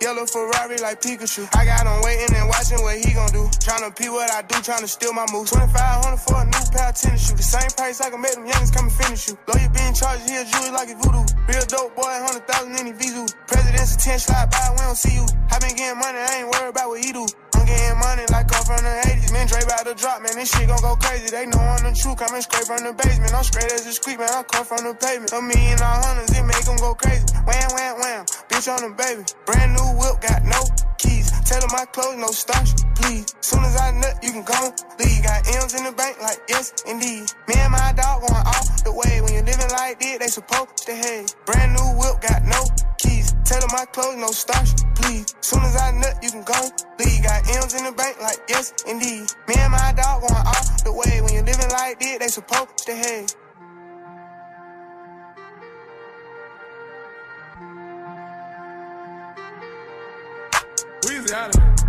[0.00, 1.42] Yellow Ferrari like Pikachu.
[1.58, 3.50] I got him waiting and watching what he gon' do.
[3.58, 5.50] Tryna pee what I do, tryna steal my moves.
[5.50, 7.34] 2500 for a new pair of tennis shoes.
[7.34, 9.34] The same price I can make them youngins come and finish you.
[9.50, 11.26] Lawyer being charged here, jewelry like a voodoo.
[11.50, 13.26] Real dope boy, 100,000 in the Vizu.
[13.50, 15.26] President's attention, slide by, we don't see you.
[15.50, 17.26] I been getting money, I ain't worried about what he do.
[17.68, 19.28] Getting money like I'm from the 80s.
[19.28, 20.32] Man, Dre about to drop, man.
[20.40, 21.28] This shit gon' go crazy.
[21.28, 22.16] They know I'm the truth.
[22.16, 23.36] Coming straight from the basement.
[23.36, 24.32] I'm straight as a street, man.
[24.32, 25.36] I come from the pavement.
[25.36, 27.28] A million all hundreds, it make them go crazy.
[27.44, 28.24] Wham, wham, wham.
[28.48, 29.20] Bitch on the baby.
[29.44, 30.64] Brand new whip, got no
[30.96, 31.28] keys.
[31.44, 33.28] Tell them my clothes, no starch, please.
[33.44, 35.20] Soon as I nut, you can go leave.
[35.20, 37.28] Got M's in the bank, like yes, indeed.
[37.52, 39.20] Me and my dog going all the way.
[39.20, 41.36] When you're living like this, they supposed to hate.
[41.44, 42.64] Brand new whip, got no
[43.48, 45.34] them my clothes, no starch, please.
[45.40, 46.60] Soon as I nut, you can go
[46.98, 47.22] leave.
[47.22, 49.26] Got M's in the bank, like yes, indeed.
[49.48, 51.20] Me and my dog going all the way.
[51.22, 53.34] When you're living like this, they supposed to hate.
[61.02, 61.87] Weezy out of here.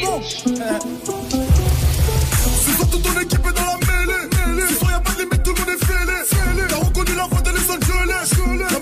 [0.00, 0.38] Bon Ce
[2.72, 4.66] soir, toute ton équipe est dans la mêlée.
[4.68, 6.66] Ce soir, y'a pas de limite, tout le monde est fêlé.
[6.68, 8.75] T'as reconnu la voix de Los Angeles.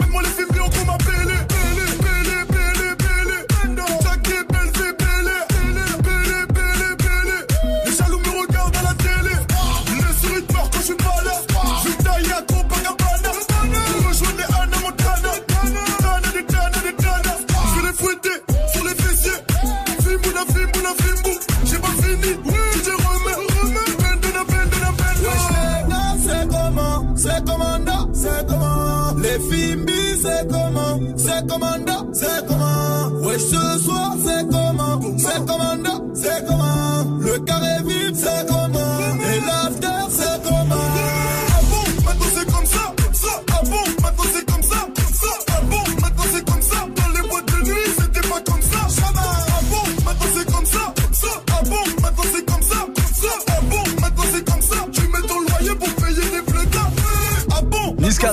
[31.34, 33.26] C'est commando C'est comment?
[33.26, 35.00] Wesh, ce soir, c'est comment?
[35.18, 37.18] C'est commando C'est comment?
[37.20, 38.63] Le carré vide, c'est comment?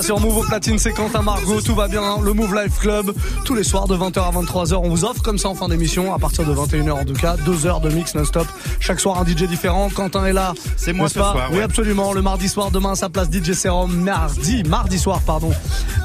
[0.02, 3.14] Niska sur Move au platine, c'est Quentin Margot, tout va bien, le Move Life Club,
[3.44, 6.12] tous les soirs de 20h à 23h, on vous offre comme ça en fin d'émission,
[6.12, 8.46] à partir de 21h en tout cas, 2 heures de mix non-stop,
[8.82, 11.62] chaque soir un DJ différent, Quentin est là, C'est moi ce pas soir, Oui ouais.
[11.62, 15.52] absolument, le mardi soir, demain sa place DJ Serum, mardi, mardi soir pardon,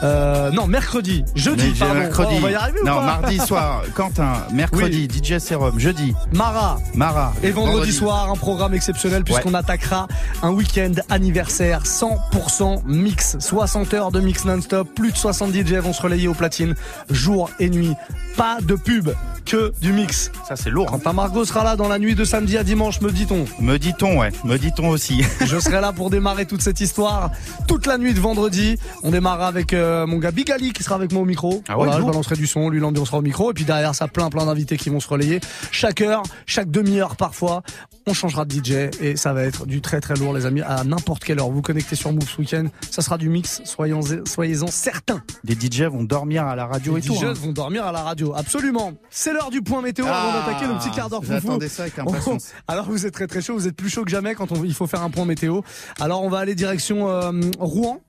[0.04, 2.34] euh, non mercredi, jeudi pardon, mercredi.
[2.36, 4.34] Oh, on va y arriver ou non, pas mardi soir, Quentin.
[4.54, 5.80] Mercredi, DJ Serum.
[5.80, 7.34] Jeudi, Mara, Mara.
[7.42, 10.08] Et vendredi, soir, un programme exceptionnel puisqu'on attaquera
[10.44, 11.84] un week-end anniversaire.
[11.84, 13.38] 100% mix.
[13.40, 16.76] 60 heures de mix non-stop, plus de 70 DJ vont se relayer au platine,
[17.10, 17.94] jour et nuit.
[18.36, 19.10] Pas de pub,
[19.48, 20.30] que du mix.
[20.48, 20.88] Ça c'est lourd.
[20.88, 23.46] Quentin Margot sera là dans la nuit de samedi à dimanche, me dit-on.
[23.62, 24.32] Me dit-on, ouais.
[24.44, 25.24] Me dit-on aussi.
[25.46, 27.32] Je serai là pour démarrer toute cette histoire
[27.68, 28.78] toute la nuit de vendredi.
[29.04, 31.64] On démarrera avec euh, mon gars Big Ali qui sera avec moi au micro.
[31.68, 33.52] Ah ouais, voilà, je balancerai du son, lui l'ambiancera au micro.
[33.52, 35.40] Et puis derrière ça, plein plein d'invités qui vont se relayer.
[35.72, 37.64] Chaque heure, chaque demi-heure parfois,
[38.06, 40.62] on changera de DJ et ça va être du très très lourd les amis.
[40.62, 44.02] À n'importe quelle heure, vous connectez sur Move ce week-end, ça sera du mix, soyons,
[44.26, 45.22] soyez-en certains.
[45.44, 47.16] Des DJ vont dormir à la radio Les et tout.
[47.16, 47.34] DJ hein.
[47.34, 48.94] vont dormir à la radio, absolument.
[49.10, 51.34] C'est l'heure du point météo avant Ah, d'attaquer le petit quart d'heure foufou.
[51.34, 52.52] j'attendais ça avec impatience.
[52.68, 54.74] Alors vous êtes très très chaud, vous êtes plus chaud que jamais quand on, il
[54.74, 55.62] faut faire un point météo.
[56.00, 58.02] Alors on va aller direction euh, Rouen.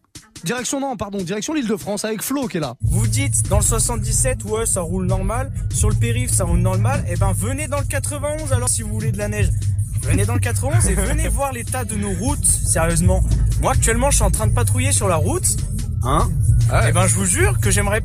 [0.45, 2.75] Direction non, pardon, direction l'Île-de-France avec Flo qui est là.
[2.83, 5.53] Vous dites dans le 77, ouais, ça roule normal.
[5.75, 7.05] Sur le périph, ça roule normal.
[7.09, 9.51] Et ben, venez dans le 91 alors si vous voulez de la neige.
[10.03, 12.45] Venez dans le 91 et venez voir l'état de nos routes.
[12.45, 13.25] Sérieusement.
[13.61, 15.45] Moi, actuellement, je suis en train de patrouiller sur la route.
[16.05, 16.29] Hein
[16.89, 18.01] Et ben, je vous jure que j'aimerais.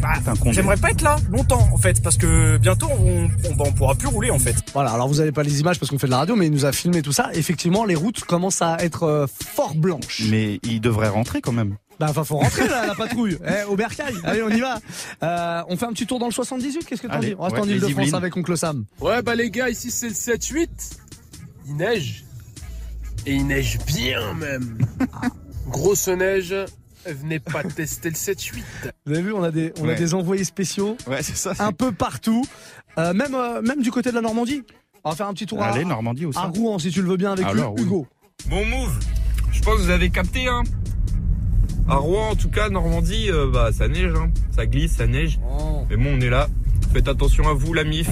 [0.00, 3.72] Bah, j'aimerais pas être là longtemps en fait parce que bientôt on, on, bah, on
[3.72, 4.54] pourra plus rouler en fait.
[4.74, 6.52] Voilà, alors vous avez pas les images parce qu'on fait de la radio, mais il
[6.52, 7.30] nous a filmé tout ça.
[7.34, 10.24] Effectivement, les routes commencent à être euh, fort blanches.
[10.30, 11.76] Mais il devrait rentrer quand même.
[11.98, 13.38] Bah, enfin, faut rentrer là, la patrouille.
[13.46, 14.14] Eh, au bercail.
[14.24, 14.78] Allez, on y va.
[15.22, 16.84] Euh, on fait un petit tour dans le 78.
[16.86, 17.34] Qu'est-ce que t'en dis?
[17.38, 18.84] On reste ouais, en Ile-de-France avec Oncle Sam.
[19.00, 20.68] Ouais, bah les gars, ici c'est le 7-8.
[21.68, 22.24] Il neige.
[23.24, 24.78] Et il neige bien même.
[25.68, 26.54] Grosse neige.
[27.08, 28.62] Venez pas tester le 7-8.
[29.06, 30.96] Vous avez vu, on a des, on a des envoyés spéciaux.
[31.06, 31.52] Ouais, c'est ça.
[31.58, 32.44] Un peu partout.
[32.98, 34.62] Euh, même, euh, même du côté de la Normandie.
[35.04, 36.38] On va faire un petit tour à, Allez, Normandie aussi.
[36.38, 37.82] à Rouen si tu le veux bien avec Alors, oui.
[37.82, 38.06] Hugo.
[38.48, 38.98] Bon move.
[39.52, 40.62] Je pense que vous avez capté, hein.
[41.88, 44.30] À Rouen, en tout cas, Normandie, euh, bah ça neige, hein.
[44.50, 45.38] Ça glisse, ça neige.
[45.48, 45.84] Oh.
[45.88, 46.48] Mais bon, on est là.
[46.92, 48.08] Faites attention à vous, la MIF.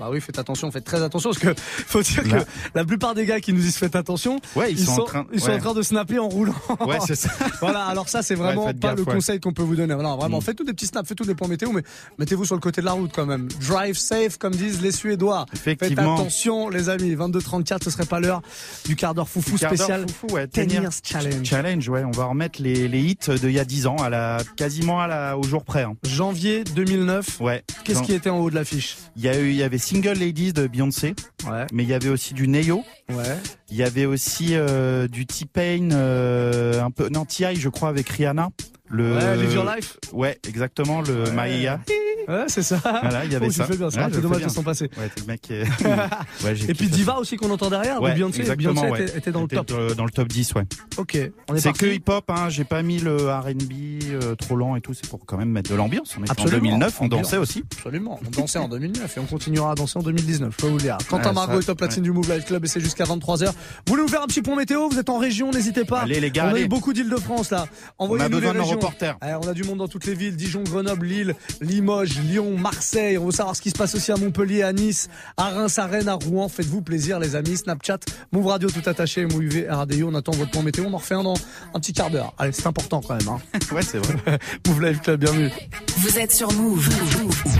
[0.00, 1.54] Bah oui, faites attention, faites très attention parce que
[1.86, 2.40] faut dire Là.
[2.40, 2.44] que
[2.74, 5.40] la plupart des gars qui nous disent faites attention, Ouais, ils sont en train- ils
[5.40, 5.54] sont ouais.
[5.56, 6.54] en train de snapper en roulant.
[6.86, 7.28] Ouais, c'est ça.
[7.60, 9.94] voilà, alors ça c'est vraiment Ouais, pas gaffe, le conseil qu'on peut vous donner.
[9.94, 10.42] Non, vraiment, Mm.
[10.42, 11.82] faites tous des petits snaps, faites tous des points météo, mais
[12.18, 13.48] mettez-vous sur le côté de la route quand même.
[13.68, 15.44] Drive safe, comme disent les Suédois.
[15.54, 17.14] Faites attention, les amis.
[17.14, 18.40] 22-34, ce serait pas l'heure
[18.86, 20.06] du quart d'heure foufou Quart spécial.
[20.08, 21.46] foufou, ouais, 10 tenir- years challenge.
[21.46, 22.04] Challenge, ouais.
[22.04, 25.06] On va remettre les, les hits d'il y a 10 ans, à la, quasiment à
[25.06, 25.82] la, au jour près.
[25.82, 25.94] hein.
[26.06, 27.40] Janvier 2009.
[27.40, 27.64] Ouais.
[27.84, 28.96] Qu'est-ce qui était en haut de l'affiche?
[29.16, 31.16] Il y, a eu, il y avait Single Ladies de Beyoncé.
[31.50, 31.66] Ouais.
[31.72, 32.84] Mais il y avait aussi du Neo.
[33.16, 33.36] Ouais.
[33.70, 37.56] Il y avait aussi euh, du T-Pain, euh, un peu, non, T.I.
[37.56, 38.50] je crois, avec Rihanna.
[38.92, 39.96] Le, Ouais, Live Your Life.
[40.12, 41.30] Ouais, exactement, le Ouais.
[41.32, 41.80] Maïa.
[42.28, 42.78] Ouais, c'est ça.
[42.82, 43.64] Voilà, il y avait Oh, tu ça.
[43.64, 44.90] fais bien, c'est Ouais, le dommage de s'en passer.
[44.98, 45.64] Ouais, t'es le mec qui est-
[46.44, 49.02] Ouais, j'ai Et puis Diva aussi qu'on entend derrière, Ouais, ou Beyoncé, exactement, Beyoncé ouais.
[49.08, 49.72] était, était dans le top.
[49.96, 50.62] dans le top 10, ouais.
[50.96, 51.18] Ok,
[51.56, 52.48] C'est que hip-hop, hein.
[52.48, 53.72] j'ai pas mis le R&B
[54.12, 56.16] euh, trop lent et tout, c'est pour quand même mettre de l'ambiance.
[56.18, 56.58] On est en Absolument.
[56.62, 57.64] 2009, on dansait aussi.
[57.78, 58.20] Absolument.
[58.26, 60.52] On dansait en 2009 et on continuera à danser en 2019.
[60.56, 60.98] Je peux vous le dire.
[61.08, 63.46] Quentin Ouais, Margot est top platine du Move Life Club et c'est jusqu'à 23h.
[63.46, 63.52] Vous
[63.88, 66.00] voulez nous faire un petit point météo Vous êtes en région, n'hésitez pas.
[66.00, 67.66] Allez, les gars, On a eu beaucoup d'îles de France là.
[67.98, 68.76] Envoyez-nous On a besoin les de nos régions.
[68.78, 69.16] reporters.
[69.24, 73.18] Eh, on a du monde dans toutes les villes Dijon, Grenoble, Lille, Limoges, Lyon, Marseille.
[73.18, 75.86] On veut savoir ce qui se passe aussi à Montpellier, à Nice, à Reims, à
[75.86, 76.48] Rennes, à Rouen.
[76.48, 77.56] Faites-vous plaisir, les amis.
[77.56, 77.98] Snapchat,
[78.32, 80.08] Move Radio tout attaché, Move UV, RADIO.
[80.10, 80.84] On attend votre point météo.
[80.88, 81.34] On en refait un dans
[81.74, 82.34] un petit quart d'heure.
[82.38, 83.28] Allez, c'est important quand même.
[83.28, 83.40] Hein.
[83.72, 84.38] ouais, c'est vrai.
[84.68, 85.50] Move Life Club, bienvenue.
[85.98, 86.88] Vous êtes sur Move.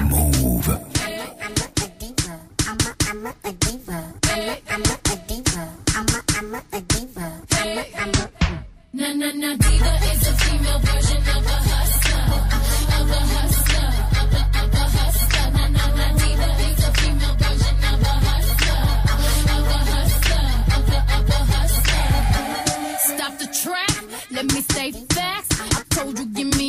[0.08, 0.78] Move.
[9.20, 12.24] Na na diva is a female version of a hustler,
[12.96, 13.88] of a hustler,
[14.20, 15.46] of a, hustler.
[15.56, 15.84] Na na
[16.70, 18.82] is a female version of a hustler,
[19.52, 20.46] of a hustler,
[20.76, 22.08] of a, hustler.
[23.12, 23.94] Stop the track,
[24.30, 25.52] let me say facts.
[25.60, 26.59] I told you give me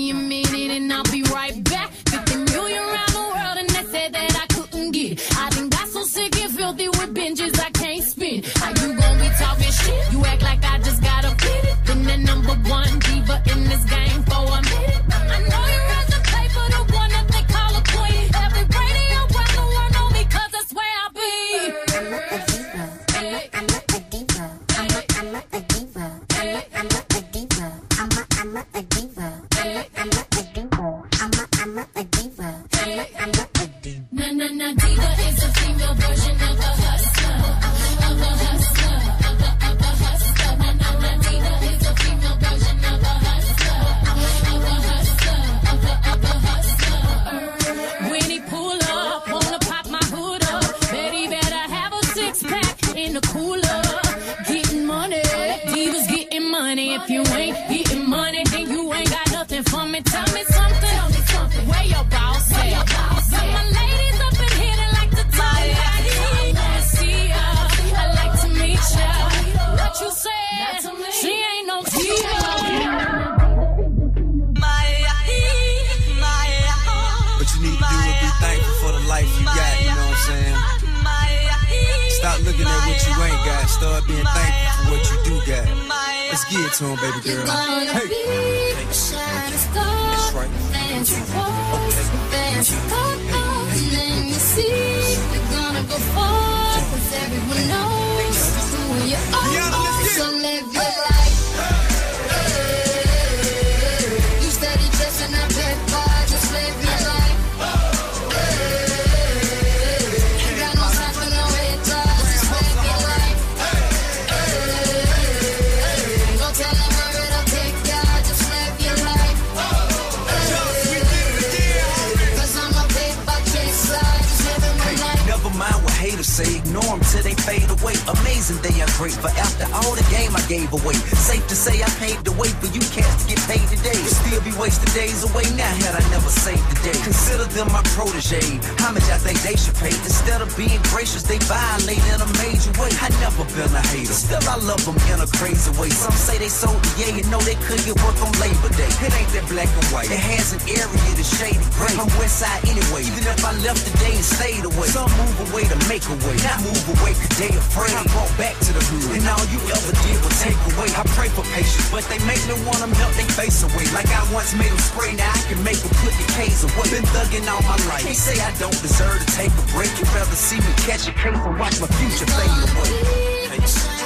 [149.32, 150.12] that black and white.
[150.12, 151.96] It has an area that's shady gray.
[151.96, 154.92] I'm west side anyway, even if I left today and stayed away.
[154.92, 157.96] Some move away to make a way, not move away cause they afraid.
[157.96, 160.92] I brought back to the hood, and all you ever did was take away.
[160.96, 163.88] I pray for patience, but they make me wanna melt their face away.
[163.96, 166.88] Like I once made them spray, now I can make them put the K's away.
[166.92, 168.04] Been thugging all my life.
[168.04, 169.92] They say I don't deserve to take a break.
[169.96, 173.32] You'd rather see me catch a case and watch my future fade away.
[173.64, 174.01] Shining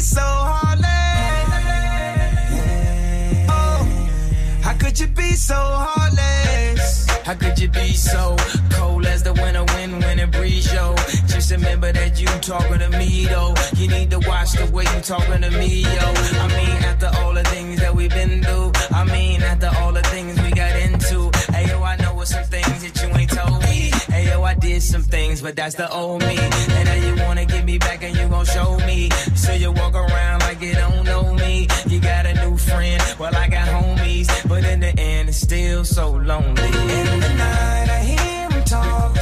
[0.00, 0.86] be so heartless?
[3.50, 3.84] Oh,
[4.62, 7.06] how could you be so heartless?
[7.26, 8.34] How could you be so
[8.70, 10.94] cold as the winter wind when it breeze, yo?
[11.26, 13.54] Just remember that you talking to me, though.
[13.76, 16.06] You need to watch the way you talking to me, yo.
[16.44, 18.72] I mean, after all the things that we've been through.
[18.92, 21.30] I mean, after all the things we got into.
[21.52, 23.19] Hey, yo, I know what some things that you ain't
[24.50, 26.36] I did some things, but that's the old me.
[26.36, 29.08] And now you wanna get me back and you gon' show me.
[29.36, 31.68] So you walk around like you don't know me.
[31.86, 34.26] You got a new friend, well, I got homies.
[34.48, 36.64] But in the end, it's still so lonely.
[36.64, 39.14] In the night, I hear him talk,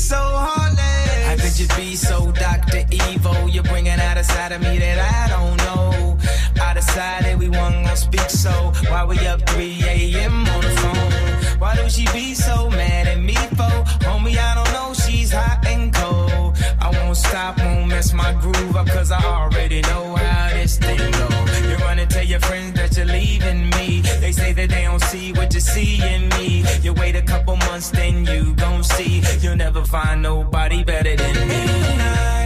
[0.00, 1.26] so heartless?
[1.26, 2.84] How could you be so Dr.
[2.90, 3.48] Evil?
[3.48, 6.18] You're bringing out a side of me that I don't know.
[6.62, 8.50] I decided we weren't gonna speak, so
[8.88, 10.48] why we up 3 a.m.
[10.48, 11.58] on the phone?
[11.60, 13.76] Why do she be so mad at me for?
[14.06, 16.56] Homie, I don't know, she's hot and cold.
[16.80, 20.98] I won't stop, won't mess my groove up, cause I already know how this thing
[20.98, 21.28] go.
[21.68, 24.02] You run and tell your friends you're leaving me.
[24.20, 26.64] They say that they don't see what you see in me.
[26.82, 29.22] You wait a couple months, then you gon' see.
[29.40, 31.62] You'll never find nobody better than me.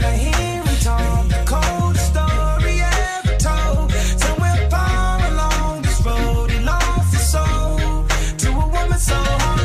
[0.04, 3.90] I hear talk, the coldest story ever told.
[4.24, 6.60] Somewhere far along this road, he
[7.18, 8.06] soul
[8.42, 9.63] to a woman so heartless.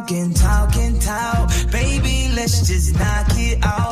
[0.00, 1.50] Talking, talking, talk.
[1.70, 3.89] Baby, let's just knock it off.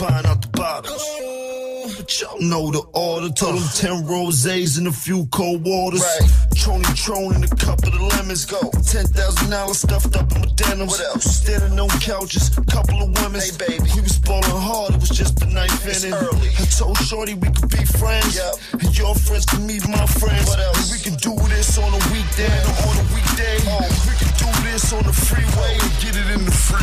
[0.00, 1.04] Buying out the bottles.
[1.96, 3.28] But y'all know the order.
[3.28, 6.00] Told them 10 rosés and a few cold waters.
[6.00, 6.30] Right.
[6.56, 8.46] Trony Tron and a cup of the lemons.
[8.46, 8.60] Go.
[8.60, 10.88] $10,000 stuffed up in my denim.
[10.88, 11.24] What else?
[11.24, 13.40] Standing on couches, couple of women.
[13.40, 13.84] Hey, baby.
[13.94, 16.14] We was balling hard, it was just a night ending.
[16.14, 16.48] Early.
[16.56, 18.36] I told Shorty we could be friends.
[18.36, 18.80] Yep.
[18.80, 20.48] And your friends can meet my friends.
[20.48, 20.80] What else?
[20.80, 23.56] And we can do this on a weekday or on a weekday.
[23.68, 23.84] Oh.
[24.08, 26.80] We can do this on the freeway and get it in the freeway.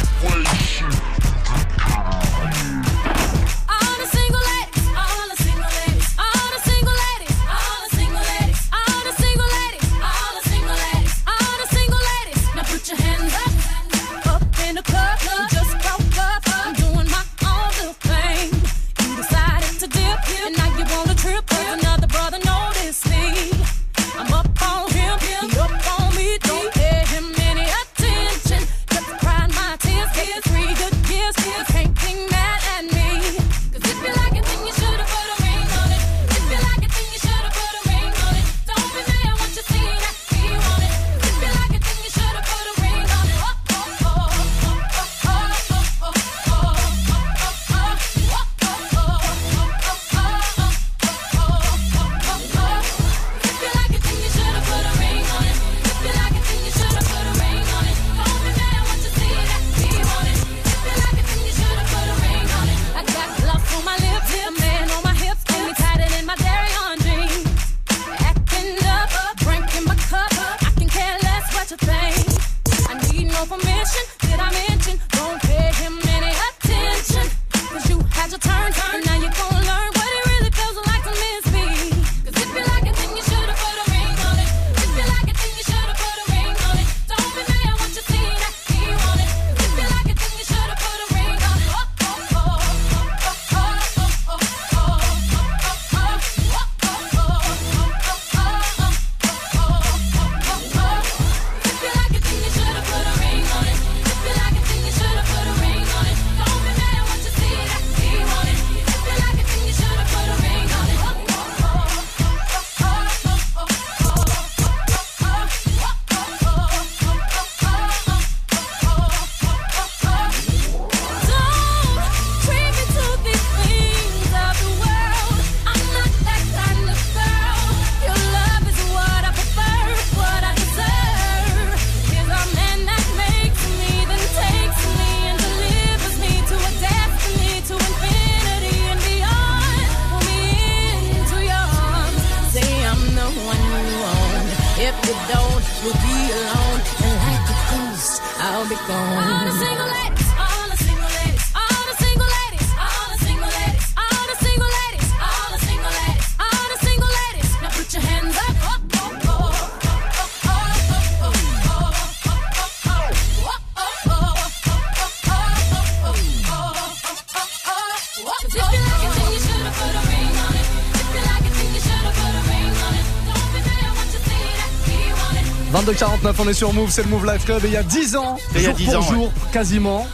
[175.88, 177.64] 22h49, on est sur Move, c'est le Move Life Club.
[177.64, 180.06] Et il y a 10 ans, jour y a 10 pour ans, jour, quasiment.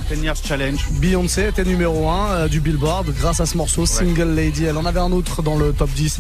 [0.46, 0.86] challenge.
[0.92, 3.88] Beyoncé était numéro 1 euh, du Billboard grâce à ce morceau.
[3.88, 4.66] Single Lady.
[4.66, 6.20] Elle en avait un autre dans le top 10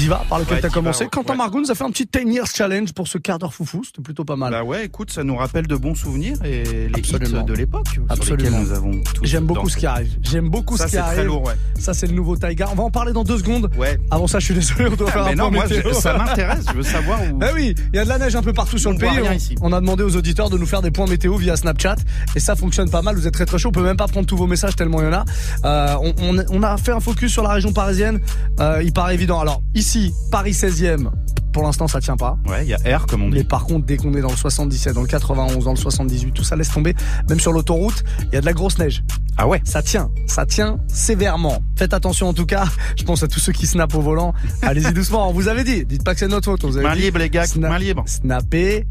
[0.00, 1.06] Diva par lequel Ouais, tu as commencé.
[1.10, 1.60] Quentin Ouais.
[1.60, 3.82] Nous a fait un petit 10 Years Challenge pour ce quart d'heure foufou.
[3.84, 4.50] C'était plutôt pas mal.
[4.52, 7.40] Bah ouais, écoute, ça nous rappelle de bons souvenirs et les Absolument.
[7.42, 8.60] hits de l'époque Absolument.
[8.60, 10.16] nous avons J'aime beaucoup ce qui arrive.
[10.22, 11.26] J'aime beaucoup Ça, ce qui c'est très arrive.
[11.26, 11.54] lourd, ouais.
[11.78, 12.68] Ça, c'est le nouveau Taiga.
[12.72, 13.70] On va en parler dans deux secondes.
[13.76, 13.98] Ouais.
[14.10, 16.16] Avant ça, je suis désolé, on doit Ah, faire mais un non, moi, je- ça
[16.16, 17.38] m'intéresse, je veux savoir où.
[17.50, 19.08] Eh oui, il y a de la neige un peu partout sur On le pays.
[19.22, 19.54] On, ici.
[19.60, 21.96] on a demandé aux auditeurs de nous faire des points météo via Snapchat
[22.36, 23.16] et ça fonctionne pas mal.
[23.16, 23.68] Vous êtes très très chaud.
[23.68, 25.24] On peut même pas prendre tous vos messages tellement il y en a.
[25.64, 26.12] Euh,
[26.50, 28.20] on a fait un focus sur la région parisienne.
[28.60, 29.40] Euh, il paraît évident.
[29.40, 29.89] Alors ici,
[30.30, 31.10] Paris 16e.
[31.52, 32.38] Pour l'instant, ça tient pas.
[32.46, 33.38] Ouais, il y a R comme on dit.
[33.38, 36.30] Mais par contre, dès qu'on est dans le 77, dans le 91, dans le 78,
[36.32, 36.94] tout ça laisse tomber.
[37.28, 39.02] Même sur l'autoroute, il y a de la grosse neige.
[39.36, 41.58] Ah ouais Ça tient, ça tient sévèrement.
[41.76, 42.66] Faites attention en tout cas.
[42.96, 44.32] Je pense à tous ceux qui snappent au volant.
[44.62, 45.28] Allez-y doucement.
[45.28, 45.84] On vous avait dit.
[45.84, 46.62] Dites pas que c'est notre faute.
[46.64, 47.02] on vous avait Main dit.
[47.02, 48.04] libre, les gars, main libre.
[48.06, 48.86] Snapper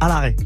[0.00, 0.36] à l'arrêt.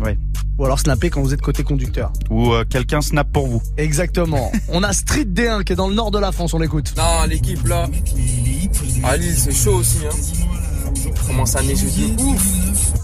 [0.00, 0.18] Ouais.
[0.58, 2.12] Ou alors snapper quand vous êtes côté conducteur.
[2.30, 3.62] Ou euh, quelqu'un snap pour vous.
[3.76, 4.52] Exactement.
[4.68, 6.54] on a Street D1 qui est dans le nord de la France.
[6.54, 6.94] On l'écoute.
[6.96, 7.88] Non, l'équipe là,
[9.04, 9.98] à Lille, c'est chaud aussi.
[10.06, 10.92] Hein.
[11.26, 13.03] Commence à neiger de ouf.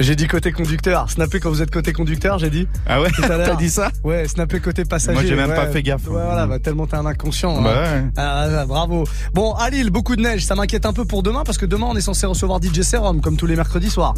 [0.00, 1.08] J'ai dit côté conducteur.
[1.10, 2.66] Snapper quand vous êtes côté conducteur, j'ai dit.
[2.86, 3.08] Ah ouais?
[3.16, 3.90] T'as dit ça?
[4.02, 5.14] Ouais, snapper côté passager.
[5.14, 5.56] Moi, j'ai même ouais.
[5.56, 6.06] pas fait gaffe.
[6.08, 7.60] Ouais, voilà, bah, tellement t'es un inconscient.
[7.62, 8.02] Bah hein.
[8.02, 8.10] ouais.
[8.16, 9.04] Ah, ah, bravo.
[9.34, 10.44] Bon, à Lille, beaucoup de neige.
[10.44, 13.20] Ça m'inquiète un peu pour demain parce que demain, on est censé recevoir DJ Serum
[13.20, 14.14] comme tous les mercredis soirs.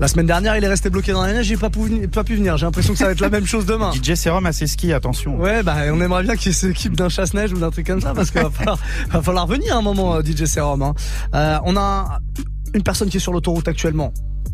[0.00, 1.46] La semaine dernière, il est resté bloqué dans la neige.
[1.46, 2.56] J'ai pas pu, pas pu venir.
[2.56, 3.92] J'ai l'impression que ça va être la même chose demain.
[4.02, 5.38] DJ Serum à ses skis, attention.
[5.38, 8.30] Ouais, bah, on aimerait bien qu'il s'équipe d'un chasse-neige ou d'un truc comme ça parce
[8.30, 8.78] qu'il va falloir,
[9.10, 10.82] va falloir venir un moment, euh, DJ Serum.
[10.82, 10.94] hein.
[11.34, 12.18] Euh, on a
[12.74, 14.12] une personne qui est sur l'autoroute actuellement.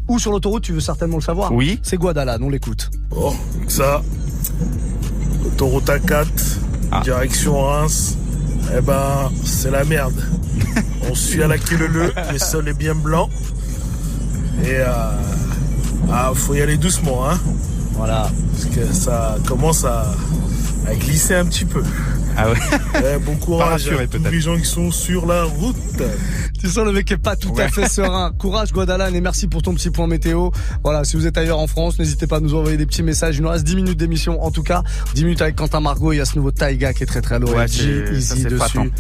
[0.08, 1.52] Ou sur l'autoroute, tu veux certainement le savoir.
[1.52, 1.80] Oui.
[1.82, 2.90] C'est Guadalan, on l'écoute.
[3.10, 3.34] Bon,
[3.68, 4.02] ça,
[5.44, 8.16] autoroute A4, direction Reims,
[8.76, 10.14] eh ben, c'est la merde.
[11.10, 13.30] On suit à la queue le le, le sol est bien blanc.
[14.64, 14.86] Et euh,
[16.10, 17.38] ah, faut y aller doucement, hein.
[17.92, 18.30] Voilà.
[18.52, 20.06] Parce que ça commence à,
[20.86, 21.82] à glisser un petit peu.
[22.38, 22.56] Ah ouais.
[22.96, 24.30] Eh, bon courage à tous peut-être.
[24.30, 25.76] les gens qui sont sur la route.
[26.60, 28.30] Tu sens le mec est pas tout à fait serein.
[28.38, 30.50] Courage Guadalan et merci pour ton petit point météo.
[30.84, 33.36] Voilà, si vous êtes ailleurs en France, n'hésitez pas à nous envoyer des petits messages.
[33.38, 34.82] Il nous reste 10 minutes d'émission en tout cas.
[35.14, 37.38] 10 minutes avec Quentin Margot, il y a ce nouveau Taiga qui est très très
[37.38, 37.54] lourd.
[37.54, 38.92] Ouais, Easy c'est dessus.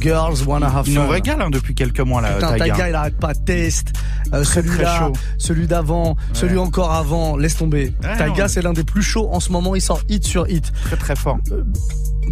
[0.00, 1.02] Girls wanna have Il fun.
[1.04, 2.64] nous régale hein, depuis quelques mois là, Putain, Taiga.
[2.74, 3.34] Taiga, il arrête pas.
[3.34, 3.92] Test,
[4.32, 5.12] euh, Très, celui-là, très chaud.
[5.36, 7.36] celui d'avant, celui encore avant.
[7.36, 7.92] Laisse tomber.
[8.02, 9.74] Ouais, Taiga, c'est l'un des plus chauds en ce moment.
[9.74, 10.72] Il sort hit sur hit.
[10.86, 11.27] Très très fort.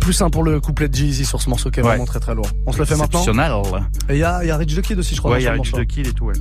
[0.01, 1.89] Plus un pour le couplet de Jeezy sur ce morceau qui est Ouais.
[1.91, 2.47] vraiment très très lourd.
[2.67, 3.21] On se le fait maintenant.
[3.21, 3.53] Exceptionnel.
[4.11, 5.33] Et il y a, il y a Rich the Kid aussi, je crois.
[5.33, 6.35] Ouais, il y a Rich the Kid et tout, ouais.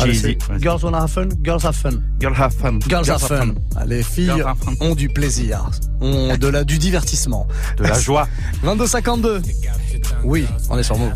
[0.00, 0.38] Ouais.
[0.58, 1.90] Girls wanna have fun, girls have fun.
[2.18, 2.78] Girl have fun.
[2.88, 3.54] Girls have fun.
[3.86, 5.68] Les filles Girls ont du plaisir,
[6.00, 7.46] ont de la, du divertissement.
[7.76, 8.26] De la joie.
[8.64, 9.42] 22,52.
[10.24, 11.12] Oui, on est sur Move.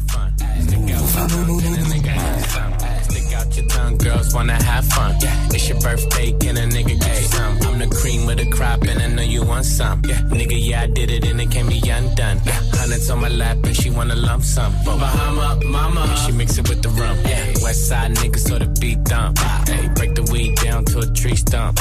[3.57, 5.17] Your tongue, girls wanna have fun.
[5.55, 7.59] It's your birthday, can a nigga get you some?
[7.63, 10.03] I'm the cream of the crop, and I know you want some.
[10.05, 12.41] Yeah, nigga, yeah, I did it, and it can't be undone.
[12.45, 14.75] Yeah, hundreds on my lap, and she wanna lump sum.
[14.85, 17.17] Bahama, mama, and she mix it with the rum.
[17.25, 19.39] Yeah, West side niggas, so the beat dump.
[19.67, 21.81] Hey, break the weed down to a tree stump.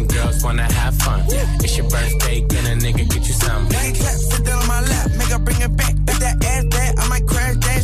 [0.07, 1.23] girls wanna have fun.
[1.63, 3.67] It's your birthday, can a nigga get you some?
[3.69, 5.95] Nine clap, sit down on my lap, make her bring it back.
[6.07, 7.83] If that ass that, I might crash that,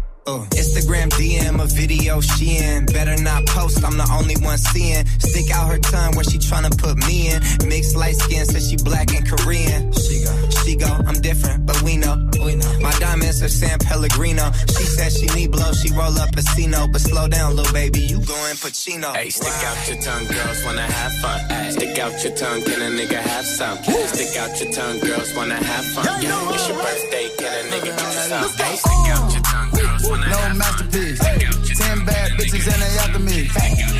[0.31, 2.85] Uh, Instagram DM a video she in.
[2.85, 5.05] Better not post, I'm the only one seeing.
[5.19, 7.41] Stick out her tongue where she tryna put me in.
[7.67, 9.91] Mixed light skin, says she black and Korean.
[9.91, 10.31] She go,
[10.63, 12.15] she go, I'm different, but we know.
[12.45, 12.79] We know.
[12.79, 14.53] My diamonds are San Pellegrino.
[14.71, 16.87] She said she need blow, she roll up Casino.
[16.87, 19.13] But slow down, little baby, you going Pacino.
[19.13, 21.71] Hey, stick out your tongue, girls wanna have fun.
[21.71, 23.83] Stick out your tongue, can a nigga have some?
[23.83, 26.07] Stick out your tongue, girls wanna have fun.
[26.23, 28.47] It's your birthday, can a nigga get some?
[28.63, 29.30] Hey, stick out
[30.01, 31.19] No masterpiece.
[31.77, 33.47] Ten bad bitches and they after me.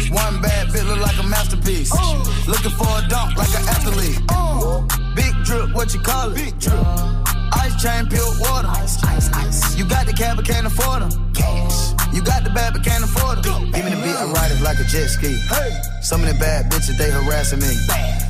[0.10, 1.92] One bad bitch look like a masterpiece.
[2.48, 4.20] Looking for a dunk like an athlete.
[5.16, 6.36] Big drip, what you call it?
[6.36, 6.80] Big drip.
[7.54, 8.68] Ice chain, pure water.
[8.68, 9.78] Ice, ice, ice.
[9.78, 11.34] You got the cab, but can't afford them.
[11.34, 11.94] Cash.
[12.14, 13.72] You got the bad, but can't afford them.
[13.72, 15.38] Give me the beat, I ride it like a jet ski.
[15.50, 15.72] Hey.
[16.02, 17.72] Some of the bad bitches, they harassing me.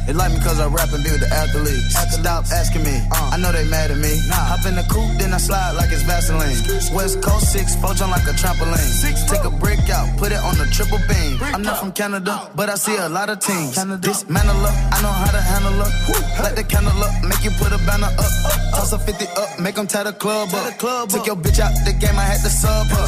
[0.07, 1.93] They like me cause I rap and be with the athletes.
[2.17, 4.17] Stop asking me, I know they mad at me.
[4.29, 6.57] Hop in the coupe, then I slide like it's Vaseline.
[6.93, 8.81] West Coast 6, four jump like a trampoline.
[9.29, 11.37] Take a brick out, put it on the triple beam.
[11.53, 13.75] I'm not from Canada, but I see a lot of teams.
[14.01, 16.43] Dismantle her, I know how to handle her.
[16.43, 18.31] Light the candle up, make you put a banner up.
[18.73, 20.77] Toss a 50 up, make them tie the club up.
[21.09, 23.05] Took your bitch out the game, I had to sub her.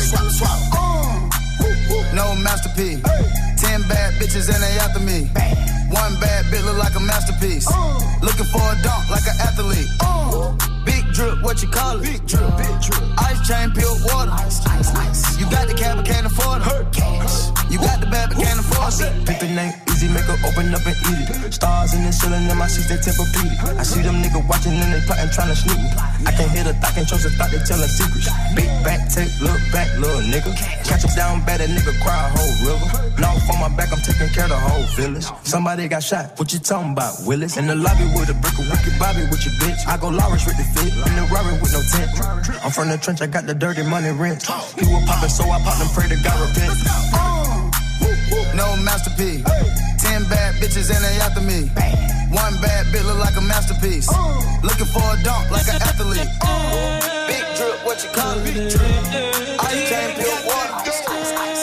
[2.13, 3.01] no masterpiece.
[3.57, 5.82] Ten bad bitches and they after me.
[5.93, 7.69] One bad bitch look like a masterpiece.
[7.69, 7.99] Uh.
[8.21, 9.89] Looking for a dunk like an athlete.
[10.01, 10.57] Uh.
[10.85, 12.03] Big drip, what you call it?
[12.03, 13.03] Big drip, big drip.
[13.29, 14.31] Ice chain, pure water.
[14.41, 15.39] Ice, ice, ice.
[15.39, 16.91] You got the cab, but can't afford it.
[16.91, 17.53] Cash.
[17.71, 19.25] You got the bad, but can't afford it.
[19.25, 21.53] Pick the name, easy, make her open up and eat it.
[21.53, 23.53] Stars in the ceiling, in my seats, they temper beat.
[23.79, 25.89] I see them niggas watching and they plotting, trying to sneak me.
[26.27, 28.29] I can't hear the thought, can't trust the thought, they telling secrets.
[28.53, 30.53] Big back, take, look back, little nigga.
[30.83, 32.87] Catch him down bad, that nigga cry a whole river.
[33.17, 35.25] Now for my back, I'm taking care of the whole village.
[35.41, 37.57] Somebody got shot, what you talking about, Willis?
[37.57, 39.87] In the lobby with a brick of wicked Bobby with your bitch.
[39.87, 42.09] I go Lawrence with the fit, in the Rari with no tent.
[42.63, 44.43] I'm from the trench, I got the dirty money rent.
[44.43, 46.77] He was popping, so I popped and pray to God repent.
[47.11, 47.71] Uh,
[48.55, 49.43] no masterpiece.
[49.99, 51.67] Ten bad bitches and they after me.
[52.31, 54.07] One bad bitch look like a masterpiece.
[54.63, 56.29] Looking for a dunk like an athlete.
[57.27, 58.75] Big drip, what you call it?
[59.59, 59.89] Ice
[60.45, 60.73] water.
[60.85, 61.62] Ice, ice, ice.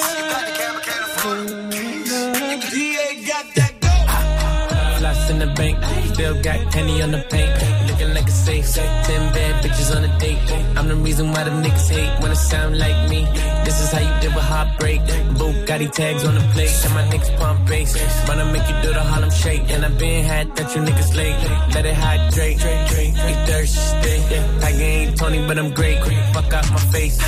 [5.41, 5.79] The bank,
[6.13, 7.51] still got penny on the paint.
[7.89, 10.70] Looking like a safe, ten bad bitches on a date.
[10.81, 13.27] I'm the reason why the niggas hate when it sound like me.
[13.67, 15.03] This is how you deal with heartbreak.
[15.37, 17.93] Bugatti tags on the plate, and my niggas pump bass.
[18.27, 21.37] Wanna make you do the Harlem shake, and I been had that you niggas late.
[21.75, 24.17] Let it hydrate, you thirsty.
[24.65, 25.99] I ain't Tony, but I'm great.
[26.33, 27.21] Fuck out my face,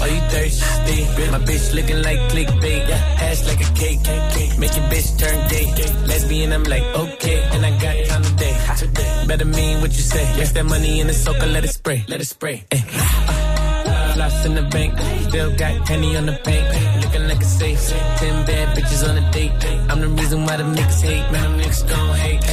[0.00, 1.04] are you thirsty?
[1.30, 4.00] My bitch looking like clickbait, ass like a cake.
[4.58, 5.66] Make your bitch turn gay.
[6.06, 8.54] Lesbian, I'm like okay, and I got time today.
[9.26, 10.24] Better mean what you say.
[10.38, 12.64] Yes, that money in the soaker, let it spray, let it spray.
[12.72, 12.93] Ay.
[12.96, 16.66] Uh, Lost in the bank, still got penny on the paint.
[17.04, 17.88] Looking like a safe,
[18.18, 19.52] ten bad bitches on a date.
[19.90, 21.42] I'm the reason why them niggas hate, man.
[21.42, 22.44] Them niggas gon' hate.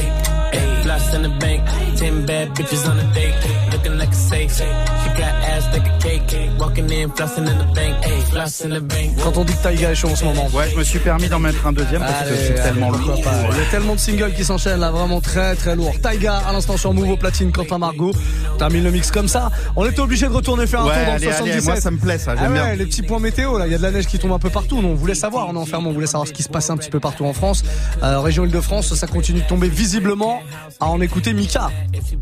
[0.85, 1.61] Lost in the bank,
[1.97, 3.35] ten bad bitches on a date.
[3.71, 6.35] Looking like a safe, she got ass like a cake.
[6.59, 9.11] Walking in, flossing in the bank, ay, floss in the bank.
[9.23, 10.47] Quand on dit que Taïga est chaud en ce moment.
[10.53, 13.15] Ouais, je me suis permis d'en mettre un deuxième parce que Allez, c'est tellement lourd.
[13.51, 15.93] Il y a tellement de singles qui s'enchaînent là, vraiment très très lourd.
[16.01, 18.11] Taiga à l'instant sur Move au platine, Quentin Margot.
[18.57, 19.49] Termine le mix comme ça.
[19.75, 21.63] On était obligé de retourner faire un Ouais, tour dans allez, le allez, 77.
[21.65, 22.75] moi, ça me plaît, ça, j'aime Ah ouais, bien.
[22.75, 24.49] les petits points météo là, il y a de la neige qui tombe un peu
[24.49, 24.81] partout.
[24.81, 26.77] Nous, on voulait savoir, on est enfermé, on voulait savoir ce qui se passait un
[26.77, 27.63] petit peu partout en France.
[28.03, 30.41] Euh, région Île-de-France, ça continue de tomber visiblement
[30.79, 31.69] à en écouter Mika.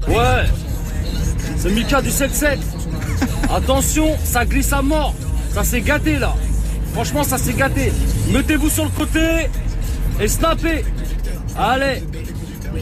[0.08, 0.16] Ouais,
[1.58, 2.58] c'est Mika du 7-7.
[3.52, 5.14] Attention, ça glisse à mort.
[5.54, 6.36] Ça s'est gâté là.
[6.94, 7.92] Franchement, ça s'est gâté.
[8.32, 9.48] Mettez-vous sur le côté
[10.20, 10.86] et snappez.
[11.58, 12.04] Allez.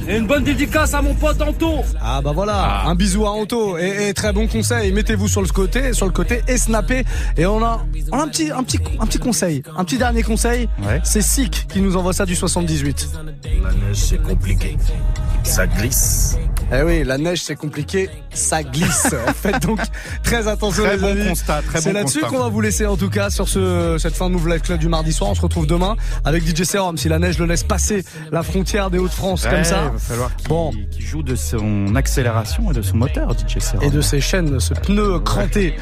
[0.08, 1.76] Et une bonne dédicace à mon pote Anto.
[2.02, 4.92] Ah bah voilà, un bisou à Anto et, et très bon conseil.
[4.92, 7.06] Mettez-vous sur le côté, sur le côté et snappez.
[7.38, 10.24] Et on a, on a un petit, un petit, un petit conseil, un petit dernier
[10.24, 10.68] conseil.
[11.04, 13.10] C'est Sick qui nous envoie ça du 78.
[13.64, 14.78] La neige, c'est compliqué.
[15.44, 16.38] Ça glisse.
[16.70, 19.08] Eh oui, la neige c'est compliqué, ça glisse.
[19.42, 19.80] Faites donc
[20.24, 21.30] très attention Très les bon amis.
[21.30, 22.36] constat, très C'est bon là-dessus constat.
[22.36, 24.78] qu'on va vous laisser en tout cas sur ce, cette fin de Move Life Club
[24.80, 25.30] du mardi soir.
[25.30, 25.96] On se retrouve demain
[26.26, 26.98] avec DJ Serum.
[26.98, 28.04] Si la neige le laisse passer
[28.34, 29.84] la frontière des Hauts-de-France Ouais, comme ça.
[29.86, 33.86] Il va falloir qu'il qu'il joue de son accélération et de son moteur, DJ Serra.
[33.86, 35.74] Et de ses chaînes, ce pneu cranté.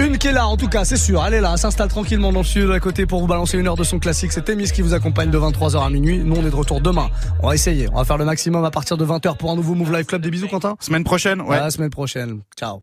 [0.00, 1.24] Une qui est là, en tout cas, c'est sûr.
[1.26, 3.66] Elle est là, elle s'installe tranquillement dans le studio d'à côté pour vous balancer une
[3.68, 4.32] heure de son classique.
[4.32, 6.18] C'est Emis qui vous accompagne de 23h à minuit.
[6.18, 7.08] Nous, on est de retour demain.
[7.42, 7.88] On va essayer.
[7.92, 10.22] On va faire le maximum à partir de 20h pour un nouveau Move Live Club.
[10.22, 10.76] Des bisous, Quentin?
[10.80, 11.56] Semaine prochaine, ouais.
[11.56, 12.42] À la semaine prochaine.
[12.56, 12.78] Ciao.